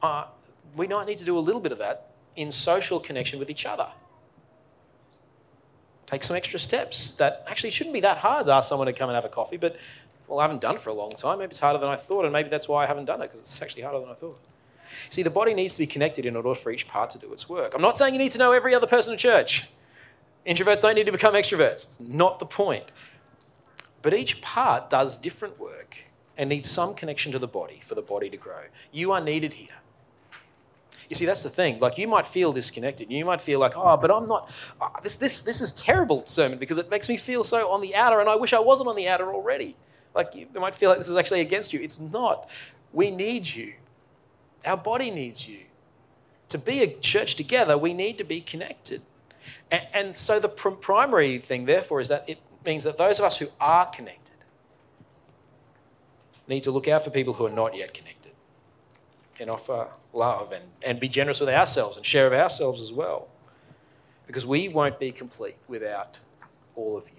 Uh, 0.02 0.24
we 0.76 0.86
might 0.86 1.06
need 1.06 1.18
to 1.18 1.24
do 1.24 1.36
a 1.36 1.40
little 1.40 1.60
bit 1.60 1.72
of 1.72 1.78
that 1.78 2.10
in 2.36 2.50
social 2.50 3.00
connection 3.00 3.38
with 3.38 3.50
each 3.50 3.66
other. 3.66 3.88
Take 6.12 6.24
some 6.24 6.36
extra 6.36 6.60
steps 6.60 7.12
that 7.12 7.42
actually 7.48 7.70
shouldn't 7.70 7.94
be 7.94 8.00
that 8.00 8.18
hard 8.18 8.44
to 8.44 8.52
ask 8.52 8.68
someone 8.68 8.84
to 8.84 8.92
come 8.92 9.08
and 9.08 9.14
have 9.14 9.24
a 9.24 9.30
coffee, 9.30 9.56
but 9.56 9.76
well, 10.28 10.40
I 10.40 10.42
haven't 10.42 10.60
done 10.60 10.74
it 10.74 10.82
for 10.82 10.90
a 10.90 10.94
long 10.94 11.12
time. 11.12 11.38
Maybe 11.38 11.52
it's 11.52 11.60
harder 11.60 11.78
than 11.78 11.88
I 11.88 11.96
thought, 11.96 12.26
and 12.26 12.32
maybe 12.34 12.50
that's 12.50 12.68
why 12.68 12.84
I 12.84 12.86
haven't 12.86 13.06
done 13.06 13.22
it, 13.22 13.28
because 13.28 13.40
it's 13.40 13.62
actually 13.62 13.80
harder 13.80 14.00
than 14.00 14.10
I 14.10 14.14
thought. 14.14 14.38
See, 15.08 15.22
the 15.22 15.30
body 15.30 15.54
needs 15.54 15.72
to 15.72 15.78
be 15.78 15.86
connected 15.86 16.26
in 16.26 16.36
order 16.36 16.54
for 16.54 16.70
each 16.70 16.86
part 16.86 17.08
to 17.12 17.18
do 17.18 17.32
its 17.32 17.48
work. 17.48 17.72
I'm 17.74 17.80
not 17.80 17.96
saying 17.96 18.12
you 18.12 18.18
need 18.18 18.32
to 18.32 18.38
know 18.38 18.52
every 18.52 18.74
other 18.74 18.86
person 18.86 19.14
in 19.14 19.18
church. 19.18 19.70
Introverts 20.46 20.82
don't 20.82 20.96
need 20.96 21.06
to 21.06 21.12
become 21.12 21.32
extroverts. 21.32 21.86
It's 21.86 21.98
not 21.98 22.38
the 22.40 22.44
point. 22.44 22.92
But 24.02 24.12
each 24.12 24.42
part 24.42 24.90
does 24.90 25.16
different 25.16 25.58
work 25.58 25.96
and 26.36 26.50
needs 26.50 26.70
some 26.70 26.92
connection 26.92 27.32
to 27.32 27.38
the 27.38 27.48
body 27.48 27.80
for 27.82 27.94
the 27.94 28.02
body 28.02 28.28
to 28.28 28.36
grow. 28.36 28.64
You 28.90 29.12
are 29.12 29.20
needed 29.22 29.54
here. 29.54 29.76
You 31.08 31.16
see, 31.16 31.26
that's 31.26 31.42
the 31.42 31.50
thing. 31.50 31.78
Like, 31.80 31.98
you 31.98 32.08
might 32.08 32.26
feel 32.26 32.52
disconnected. 32.52 33.10
You 33.10 33.24
might 33.24 33.40
feel 33.40 33.60
like, 33.60 33.76
oh, 33.76 33.96
but 33.96 34.10
I'm 34.10 34.28
not. 34.28 34.50
Oh, 34.80 34.90
this, 35.02 35.16
this, 35.16 35.42
this 35.42 35.60
is 35.60 35.72
terrible 35.72 36.24
sermon 36.26 36.58
because 36.58 36.78
it 36.78 36.90
makes 36.90 37.08
me 37.08 37.16
feel 37.16 37.44
so 37.44 37.70
on 37.70 37.80
the 37.80 37.94
outer, 37.94 38.20
and 38.20 38.28
I 38.28 38.36
wish 38.36 38.52
I 38.52 38.60
wasn't 38.60 38.88
on 38.88 38.96
the 38.96 39.08
outer 39.08 39.32
already. 39.32 39.76
Like 40.14 40.34
you 40.34 40.46
might 40.54 40.74
feel 40.74 40.90
like 40.90 40.98
this 40.98 41.08
is 41.08 41.16
actually 41.16 41.40
against 41.40 41.72
you. 41.72 41.80
It's 41.80 41.98
not. 41.98 42.48
We 42.92 43.10
need 43.10 43.48
you. 43.48 43.74
Our 44.64 44.76
body 44.76 45.10
needs 45.10 45.48
you. 45.48 45.60
To 46.50 46.58
be 46.58 46.82
a 46.82 46.86
church 46.86 47.34
together, 47.34 47.78
we 47.78 47.94
need 47.94 48.18
to 48.18 48.24
be 48.24 48.40
connected. 48.40 49.02
And, 49.70 49.86
and 49.92 50.16
so 50.16 50.38
the 50.38 50.48
pr- 50.48 50.70
primary 50.70 51.38
thing, 51.38 51.64
therefore, 51.64 52.00
is 52.00 52.08
that 52.08 52.28
it 52.28 52.38
means 52.64 52.84
that 52.84 52.98
those 52.98 53.18
of 53.18 53.24
us 53.24 53.38
who 53.38 53.48
are 53.58 53.86
connected 53.86 54.36
need 56.46 56.62
to 56.64 56.70
look 56.70 56.88
out 56.88 57.04
for 57.04 57.10
people 57.10 57.34
who 57.34 57.46
are 57.46 57.50
not 57.50 57.74
yet 57.74 57.94
connected 57.94 58.32
and 59.40 59.48
offer 59.48 59.88
love 60.12 60.52
and, 60.52 60.64
and 60.82 61.00
be 61.00 61.08
generous 61.08 61.40
with 61.40 61.48
ourselves 61.48 61.96
and 61.96 62.04
share 62.04 62.26
of 62.26 62.32
ourselves 62.32 62.82
as 62.82 62.92
well. 62.92 63.28
Because 64.26 64.46
we 64.46 64.68
won't 64.68 64.98
be 64.98 65.12
complete 65.12 65.56
without 65.68 66.20
all 66.76 66.96
of 66.96 67.08
you. 67.08 67.14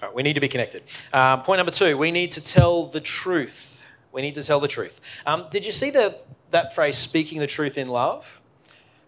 All 0.00 0.08
right, 0.08 0.14
we 0.14 0.22
need 0.22 0.34
to 0.34 0.40
be 0.40 0.48
connected. 0.48 0.84
Um, 1.12 1.42
point 1.42 1.58
number 1.58 1.72
two, 1.72 1.98
we 1.98 2.10
need 2.10 2.30
to 2.32 2.40
tell 2.40 2.86
the 2.86 3.00
truth. 3.00 3.84
We 4.12 4.22
need 4.22 4.34
to 4.36 4.42
tell 4.42 4.60
the 4.60 4.68
truth. 4.68 5.00
Um, 5.26 5.46
did 5.50 5.66
you 5.66 5.72
see 5.72 5.90
the, 5.90 6.18
that 6.52 6.74
phrase, 6.74 6.96
speaking 6.96 7.40
the 7.40 7.46
truth 7.46 7.76
in 7.76 7.88
love? 7.88 8.40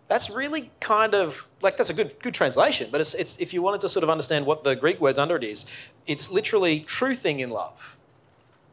That's 0.08 0.30
really 0.30 0.70
kind 0.80 1.14
of 1.14 1.48
like 1.62 1.76
that's 1.76 1.90
a 1.90 1.94
good 1.94 2.14
good 2.22 2.32
translation, 2.32 2.90
but 2.92 3.00
it's, 3.00 3.14
it's 3.14 3.36
if 3.38 3.52
you 3.52 3.60
wanted 3.60 3.80
to 3.80 3.88
sort 3.88 4.04
of 4.04 4.10
understand 4.10 4.46
what 4.46 4.62
the 4.62 4.76
Greek 4.76 5.00
words 5.00 5.18
under 5.18 5.34
it 5.34 5.42
is, 5.42 5.66
it's 6.06 6.30
literally 6.30 6.80
truthing 6.80 7.40
in 7.40 7.50
love. 7.50 7.98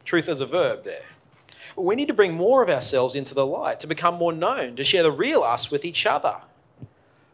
Truth 0.04 0.28
as 0.28 0.40
a 0.40 0.46
verb 0.46 0.84
there. 0.84 1.02
We 1.76 1.94
need 1.94 2.08
to 2.08 2.14
bring 2.14 2.34
more 2.34 2.62
of 2.62 2.68
ourselves 2.68 3.14
into 3.14 3.34
the 3.34 3.46
light, 3.46 3.80
to 3.80 3.86
become 3.86 4.14
more 4.14 4.32
known, 4.32 4.76
to 4.76 4.84
share 4.84 5.02
the 5.02 5.12
real 5.12 5.42
us 5.42 5.70
with 5.70 5.84
each 5.84 6.06
other. 6.06 6.38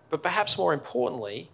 But 0.08 0.22
perhaps 0.22 0.58
more 0.58 0.72
importantly, 0.72 1.50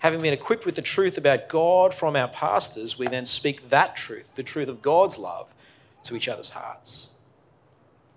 having 0.00 0.20
been 0.20 0.32
equipped 0.32 0.66
with 0.66 0.74
the 0.74 0.82
truth 0.82 1.16
about 1.16 1.48
God 1.48 1.94
from 1.94 2.16
our 2.16 2.28
pastors, 2.28 2.98
we 2.98 3.06
then 3.06 3.26
speak 3.26 3.70
that 3.70 3.96
truth, 3.96 4.34
the 4.34 4.42
truth 4.42 4.68
of 4.68 4.82
God's 4.82 5.18
love, 5.18 5.48
to 6.04 6.16
each 6.16 6.28
other's 6.28 6.50
hearts. 6.50 7.10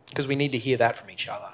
Because 0.09 0.27
we 0.27 0.35
need 0.35 0.51
to 0.51 0.57
hear 0.57 0.77
that 0.77 0.97
from 0.97 1.09
each 1.09 1.27
other. 1.27 1.53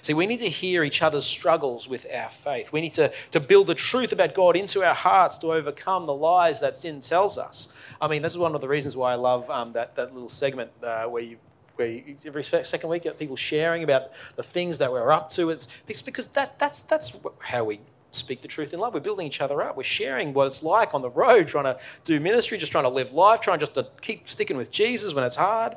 See, 0.00 0.14
we 0.14 0.26
need 0.26 0.40
to 0.40 0.48
hear 0.48 0.84
each 0.84 1.02
other's 1.02 1.26
struggles 1.26 1.88
with 1.88 2.06
our 2.12 2.30
faith. 2.30 2.72
We 2.72 2.80
need 2.80 2.94
to, 2.94 3.12
to 3.32 3.40
build 3.40 3.66
the 3.66 3.74
truth 3.74 4.12
about 4.12 4.34
God 4.34 4.56
into 4.56 4.82
our 4.82 4.94
hearts 4.94 5.36
to 5.38 5.52
overcome 5.52 6.06
the 6.06 6.14
lies 6.14 6.60
that 6.60 6.76
sin 6.76 7.00
tells 7.00 7.36
us. 7.36 7.68
I 8.00 8.08
mean, 8.08 8.22
this 8.22 8.32
is 8.32 8.38
one 8.38 8.54
of 8.54 8.60
the 8.60 8.68
reasons 8.68 8.96
why 8.96 9.12
I 9.12 9.16
love 9.16 9.50
um, 9.50 9.74
that, 9.74 9.94
that 9.96 10.14
little 10.14 10.30
segment 10.30 10.70
uh, 10.82 11.04
where 11.04 11.22
you 11.22 11.36
where 11.76 12.02
every 12.24 12.44
second 12.44 12.88
week 12.88 13.04
you 13.04 13.10
get 13.10 13.18
people 13.18 13.36
sharing 13.36 13.82
about 13.82 14.10
the 14.36 14.42
things 14.42 14.78
that 14.78 14.92
we're 14.92 15.12
up 15.12 15.30
to. 15.30 15.50
It's 15.50 15.66
because 16.02 16.28
that, 16.28 16.58
that's, 16.58 16.82
that's 16.82 17.16
how 17.40 17.64
we 17.64 17.80
speak 18.10 18.42
the 18.42 18.48
truth 18.48 18.72
in 18.72 18.80
love. 18.80 18.94
We're 18.94 19.00
building 19.00 19.26
each 19.26 19.40
other 19.40 19.62
up. 19.62 19.76
We're 19.76 19.84
sharing 19.84 20.34
what 20.34 20.46
it's 20.46 20.62
like 20.62 20.94
on 20.94 21.02
the 21.02 21.10
road, 21.10 21.48
trying 21.48 21.64
to 21.64 21.78
do 22.04 22.20
ministry, 22.20 22.58
just 22.58 22.72
trying 22.72 22.84
to 22.84 22.90
live 22.90 23.12
life, 23.12 23.40
trying 23.40 23.58
just 23.58 23.74
to 23.74 23.88
keep 24.00 24.28
sticking 24.28 24.56
with 24.56 24.70
Jesus 24.70 25.14
when 25.14 25.24
it's 25.24 25.36
hard. 25.36 25.76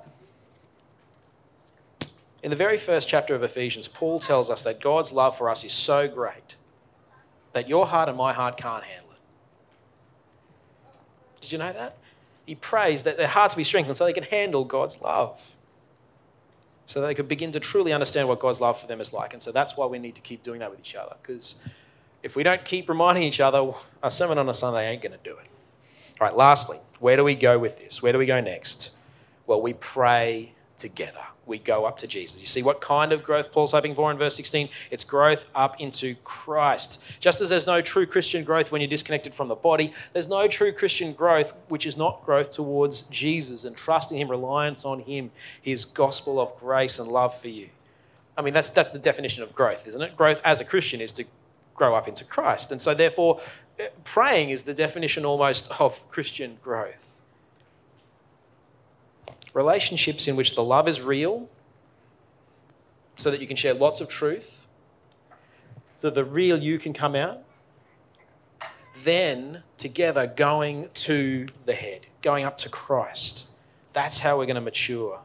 In 2.44 2.52
the 2.52 2.56
very 2.56 2.78
first 2.78 3.08
chapter 3.08 3.34
of 3.34 3.42
Ephesians, 3.42 3.88
Paul 3.88 4.20
tells 4.20 4.50
us 4.50 4.64
that 4.64 4.80
God's 4.80 5.12
love 5.12 5.36
for 5.38 5.50
us 5.50 5.64
is 5.64 5.74
so 5.74 6.08
great 6.08 6.58
that 7.54 7.68
your 7.70 7.88
heart 7.88 8.10
and 8.10 8.18
my 8.18 8.34
heart 8.34 8.58
can't 8.58 8.84
handle 8.84 9.12
it. 9.12 9.18
Did 11.42 11.54
you 11.54 11.58
know 11.58 11.72
that? 11.72 11.98
He 12.46 12.54
prays 12.54 13.04
that 13.04 13.18
their 13.18 13.30
hearts 13.30 13.56
be 13.56 13.64
strengthened 13.64 13.98
so 13.98 14.06
they 14.06 14.14
can 14.14 14.24
handle 14.24 14.66
God's 14.66 15.02
love. 15.02 15.55
So 16.88 17.02
they 17.02 17.16
could 17.16 17.28
begin 17.28 17.52
to 17.54 17.60
truly 17.60 17.94
understand 17.94 18.28
what 18.28 18.40
God's 18.40 18.62
love 18.62 18.80
for 18.80 18.88
them 18.88 19.02
is 19.02 19.12
like. 19.12 19.34
And 19.34 19.42
so 19.42 19.52
that's 19.52 19.76
why 19.76 19.86
we 19.86 20.00
need 20.00 20.16
to 20.16 20.22
keep 20.22 20.44
doing 20.44 20.60
that 20.60 20.70
with 20.70 20.80
each 20.80 20.96
other. 20.96 21.16
Because 21.22 21.56
if 22.22 22.36
we 22.36 22.44
don't 22.44 22.64
keep 22.64 22.88
reminding 22.88 23.24
each 23.24 23.40
other, 23.40 23.72
a 24.04 24.12
sermon 24.12 24.38
on 24.38 24.48
a 24.50 24.54
Sunday 24.54 24.90
ain't 24.90 25.02
going 25.02 25.12
to 25.12 25.24
do 25.24 25.32
it. 25.32 25.48
All 26.20 26.28
right, 26.28 26.36
lastly, 26.36 26.80
where 27.00 27.18
do 27.18 27.24
we 27.24 27.36
go 27.36 27.58
with 27.60 27.80
this? 27.80 28.02
Where 28.02 28.14
do 28.14 28.20
we 28.20 28.26
go 28.26 28.40
next? 28.40 28.92
Well, 29.48 29.62
we 29.62 29.74
pray 29.74 30.54
together 30.78 31.26
we 31.46 31.60
go 31.60 31.86
up 31.86 31.98
to 31.98 32.08
Jesus. 32.08 32.40
You 32.40 32.48
see 32.48 32.64
what 32.64 32.82
kind 32.82 33.12
of 33.12 33.24
growth 33.24 33.52
Paul's 33.52 33.72
hoping 33.72 33.96
for 33.96 34.10
in 34.12 34.18
verse 34.18 34.36
16? 34.36 34.70
It's 34.92 35.04
growth 35.04 35.46
up 35.54 35.80
into 35.80 36.16
Christ. 36.24 37.04
Just 37.20 37.42
as 37.42 37.50
there's 37.50 37.68
no 37.68 37.82
true 37.82 38.06
Christian 38.06 38.44
growth 38.44 38.72
when 38.72 38.82
you're 38.82 38.90
disconnected 38.90 39.34
from 39.34 39.48
the 39.48 39.56
body, 39.56 39.94
there's 40.14 40.28
no 40.28 40.48
true 40.48 40.72
Christian 40.72 41.14
growth 41.14 41.54
which 41.68 41.86
is 41.86 41.98
not 41.98 42.26
growth 42.26 42.52
towards 42.52 43.04
Jesus 43.04 43.64
and 43.64 43.76
trusting 43.76 44.18
Him, 44.18 44.30
reliance 44.30 44.86
on 44.86 45.00
Him, 45.02 45.32
His 45.62 45.86
gospel 45.86 46.40
of 46.40 46.58
grace 46.60 47.00
and 47.00 47.08
love 47.08 47.40
for 47.40 47.50
you. 47.50 47.70
I 48.38 48.42
mean, 48.42 48.54
that's, 48.54 48.70
that's 48.70 48.92
the 48.92 49.00
definition 49.00 49.44
of 49.44 49.56
growth, 49.56 49.88
isn't 49.88 50.02
it? 50.02 50.18
Growth 50.18 50.42
as 50.44 50.60
a 50.60 50.66
Christian 50.66 51.00
is 51.00 51.14
to 51.14 51.26
grow 51.74 51.96
up 51.96 52.08
into 52.08 52.26
Christ. 52.26 52.72
And 52.72 52.82
so, 52.82 52.94
therefore, 52.94 53.40
praying 54.04 54.50
is 54.50 54.64
the 54.64 54.74
definition 54.74 55.26
almost 55.26 55.72
of 55.80 56.10
Christian 56.10 56.58
growth 56.62 57.15
relationships 59.56 60.28
in 60.28 60.36
which 60.36 60.54
the 60.54 60.64
love 60.64 60.88
is 60.88 61.02
real, 61.02 61.50
so 63.16 63.32
that 63.32 63.40
you 63.42 63.48
can 63.48 63.56
share 63.56 63.74
lots 63.74 64.02
of 64.02 64.10
truth, 64.10 64.68
so 65.96 66.10
the 66.10 66.26
real 66.26 66.62
you 66.62 66.78
can 66.78 66.94
come 66.94 67.16
out. 67.16 67.42
Then, 69.04 69.64
together, 69.78 70.28
going 70.28 70.90
to 70.96 71.48
the 71.66 71.74
head, 71.74 72.08
going 72.22 72.44
up 72.44 72.58
to 72.60 72.70
Christ. 72.70 73.46
That's 73.94 74.20
how 74.20 74.38
we're 74.38 74.46
going 74.46 74.56
to 74.56 74.62
mature. 74.62 75.20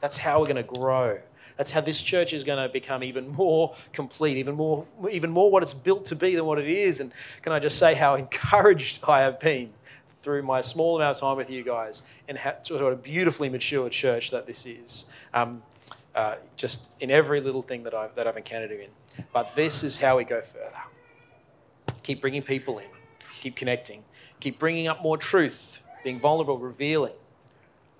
That's 0.00 0.18
how 0.18 0.38
we're 0.38 0.46
going 0.46 0.56
to 0.56 0.62
grow. 0.62 1.20
That's 1.56 1.70
how 1.70 1.80
this 1.80 2.02
church 2.02 2.32
is 2.32 2.44
going 2.44 2.64
to 2.64 2.72
become 2.72 3.02
even 3.02 3.28
more 3.28 3.74
complete, 3.92 4.36
even 4.36 4.54
more, 4.54 4.86
even 5.10 5.30
more 5.30 5.50
what 5.50 5.62
it's 5.62 5.74
built 5.74 6.04
to 6.06 6.16
be 6.16 6.34
than 6.34 6.44
what 6.44 6.58
it 6.58 6.68
is. 6.68 7.00
And 7.00 7.12
can 7.42 7.52
I 7.52 7.58
just 7.58 7.78
say 7.78 7.94
how 7.94 8.14
encouraged 8.24 9.00
I 9.08 9.20
have 9.20 9.40
been 9.40 9.72
through 10.24 10.42
my 10.42 10.62
small 10.62 10.96
amount 10.96 11.16
of 11.16 11.20
time 11.20 11.36
with 11.36 11.50
you 11.50 11.62
guys 11.62 12.02
and 12.26 12.38
sort 12.62 12.92
a 12.92 12.96
beautifully 12.96 13.50
mature 13.50 13.88
church 13.90 14.30
that 14.30 14.46
this 14.46 14.64
is. 14.64 15.04
Um, 15.34 15.62
uh, 16.14 16.36
just 16.56 16.90
in 17.00 17.10
every 17.10 17.40
little 17.40 17.62
thing 17.62 17.82
that 17.82 17.92
I've, 17.92 18.14
that 18.14 18.26
I've 18.26 18.36
encountered 18.36 18.70
you 18.70 18.78
in. 18.78 19.24
But 19.32 19.54
this 19.54 19.82
is 19.82 19.98
how 19.98 20.16
we 20.16 20.24
go 20.24 20.40
further. 20.40 20.70
Keep 22.02 22.20
bringing 22.20 22.42
people 22.42 22.78
in, 22.78 22.88
keep 23.40 23.56
connecting, 23.56 24.04
keep 24.40 24.58
bringing 24.58 24.86
up 24.86 25.02
more 25.02 25.18
truth, 25.18 25.80
being 26.04 26.20
vulnerable, 26.20 26.58
revealing, 26.58 27.14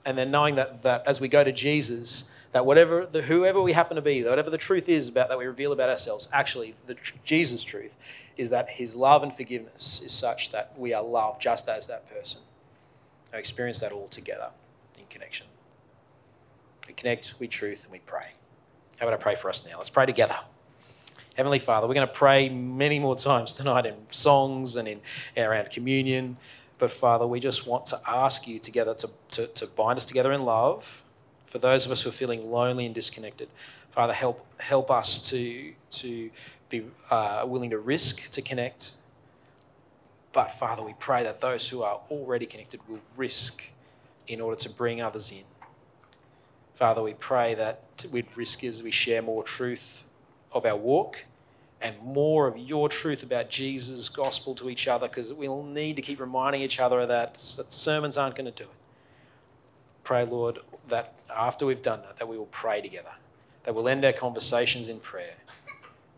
and 0.04 0.16
then 0.16 0.30
knowing 0.30 0.54
that, 0.54 0.82
that 0.82 1.02
as 1.06 1.20
we 1.20 1.28
go 1.28 1.42
to 1.42 1.52
Jesus, 1.52 2.24
that 2.54 2.64
whatever 2.64 3.04
the, 3.04 3.20
whoever 3.20 3.60
we 3.60 3.72
happen 3.72 3.96
to 3.96 4.00
be, 4.00 4.22
whatever 4.22 4.48
the 4.48 4.56
truth 4.56 4.88
is 4.88 5.08
about 5.08 5.28
that 5.28 5.36
we 5.36 5.44
reveal 5.44 5.72
about 5.72 5.90
ourselves, 5.90 6.28
actually 6.32 6.76
the 6.86 6.94
tr- 6.94 7.16
Jesus 7.24 7.64
truth 7.64 7.98
is 8.36 8.50
that 8.50 8.70
His 8.70 8.94
love 8.94 9.24
and 9.24 9.36
forgiveness 9.36 10.00
is 10.04 10.12
such 10.12 10.52
that 10.52 10.72
we 10.78 10.94
are 10.94 11.02
loved 11.02 11.42
just 11.42 11.68
as 11.68 11.88
that 11.88 12.08
person. 12.08 12.42
I 13.32 13.38
experience 13.38 13.80
that 13.80 13.90
all 13.90 14.06
together 14.06 14.50
in 14.96 15.04
connection. 15.10 15.48
We 16.86 16.94
connect, 16.94 17.34
we 17.40 17.48
truth, 17.48 17.82
and 17.82 17.92
we 17.92 17.98
pray. 17.98 18.34
How 19.00 19.08
about 19.08 19.18
I 19.18 19.22
pray 19.22 19.34
for 19.34 19.50
us 19.50 19.66
now? 19.66 19.76
Let's 19.76 19.90
pray 19.90 20.06
together. 20.06 20.38
Heavenly 21.34 21.58
Father, 21.58 21.88
we're 21.88 21.94
going 21.94 22.06
to 22.06 22.14
pray 22.14 22.48
many 22.48 23.00
more 23.00 23.16
times 23.16 23.56
tonight 23.56 23.84
in 23.84 23.96
songs 24.12 24.76
and 24.76 24.86
in 24.86 25.00
around 25.36 25.70
communion. 25.70 26.36
But 26.78 26.92
Father, 26.92 27.26
we 27.26 27.40
just 27.40 27.66
want 27.66 27.86
to 27.86 28.00
ask 28.06 28.46
you 28.46 28.60
together 28.60 28.94
to, 28.94 29.10
to, 29.32 29.46
to 29.48 29.66
bind 29.66 29.96
us 29.96 30.04
together 30.04 30.32
in 30.32 30.42
love 30.42 31.00
for 31.54 31.60
those 31.60 31.86
of 31.86 31.92
us 31.92 32.02
who 32.02 32.08
are 32.08 32.12
feeling 32.12 32.50
lonely 32.50 32.84
and 32.84 32.92
disconnected. 32.92 33.48
Father, 33.92 34.12
help, 34.12 34.44
help 34.58 34.90
us 34.90 35.20
to, 35.30 35.72
to 35.88 36.28
be 36.68 36.84
uh, 37.12 37.44
willing 37.46 37.70
to 37.70 37.78
risk 37.78 38.28
to 38.30 38.42
connect. 38.42 38.94
But 40.32 40.48
Father, 40.48 40.82
we 40.82 40.94
pray 40.98 41.22
that 41.22 41.40
those 41.40 41.68
who 41.68 41.84
are 41.84 42.00
already 42.10 42.44
connected 42.44 42.80
will 42.88 42.98
risk 43.16 43.62
in 44.26 44.40
order 44.40 44.56
to 44.62 44.68
bring 44.68 45.00
others 45.00 45.30
in. 45.30 45.44
Father, 46.74 47.00
we 47.00 47.14
pray 47.14 47.54
that 47.54 48.04
we'd 48.10 48.36
risk 48.36 48.64
as 48.64 48.82
we 48.82 48.90
share 48.90 49.22
more 49.22 49.44
truth 49.44 50.02
of 50.50 50.66
our 50.66 50.76
walk 50.76 51.24
and 51.80 51.94
more 52.02 52.48
of 52.48 52.58
your 52.58 52.88
truth 52.88 53.22
about 53.22 53.48
Jesus' 53.48 54.08
gospel 54.08 54.56
to 54.56 54.68
each 54.68 54.88
other 54.88 55.06
because 55.06 55.32
we'll 55.32 55.62
need 55.62 55.94
to 55.94 56.02
keep 56.02 56.18
reminding 56.18 56.62
each 56.62 56.80
other 56.80 56.98
of 56.98 57.08
that. 57.10 57.34
that 57.34 57.72
sermons 57.72 58.16
aren't 58.16 58.34
going 58.34 58.52
to 58.52 58.64
do 58.64 58.64
it. 58.64 58.83
Pray, 60.04 60.24
Lord, 60.24 60.58
that 60.88 61.14
after 61.34 61.66
we've 61.66 61.82
done 61.82 62.02
that, 62.02 62.18
that 62.18 62.28
we 62.28 62.38
will 62.38 62.46
pray 62.46 62.80
together, 62.80 63.12
that 63.64 63.74
we'll 63.74 63.88
end 63.88 64.04
our 64.04 64.12
conversations 64.12 64.88
in 64.88 65.00
prayer, 65.00 65.36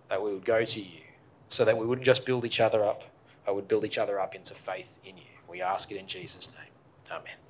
that 0.09 0.22
we 0.22 0.33
would 0.33 0.44
go 0.44 0.64
to 0.64 0.81
you, 0.81 1.03
so 1.49 1.64
that 1.64 1.79
we 1.79 1.87
wouldn't 1.87 2.05
just 2.05 2.27
build 2.27 2.44
each 2.44 2.61
other 2.61 2.85
up, 2.85 3.05
but 3.44 3.55
would 3.55 3.68
build 3.68 3.85
each 3.85 3.99
other 3.99 4.18
up 4.20 4.35
into 4.35 4.55
faith 4.55 4.99
in 5.05 5.16
you. 5.16 5.22
We 5.49 5.62
ask 5.62 5.90
it 5.92 5.96
in 5.96 6.07
Jesus' 6.09 6.51
name. 6.51 6.72
Amen. 7.11 7.46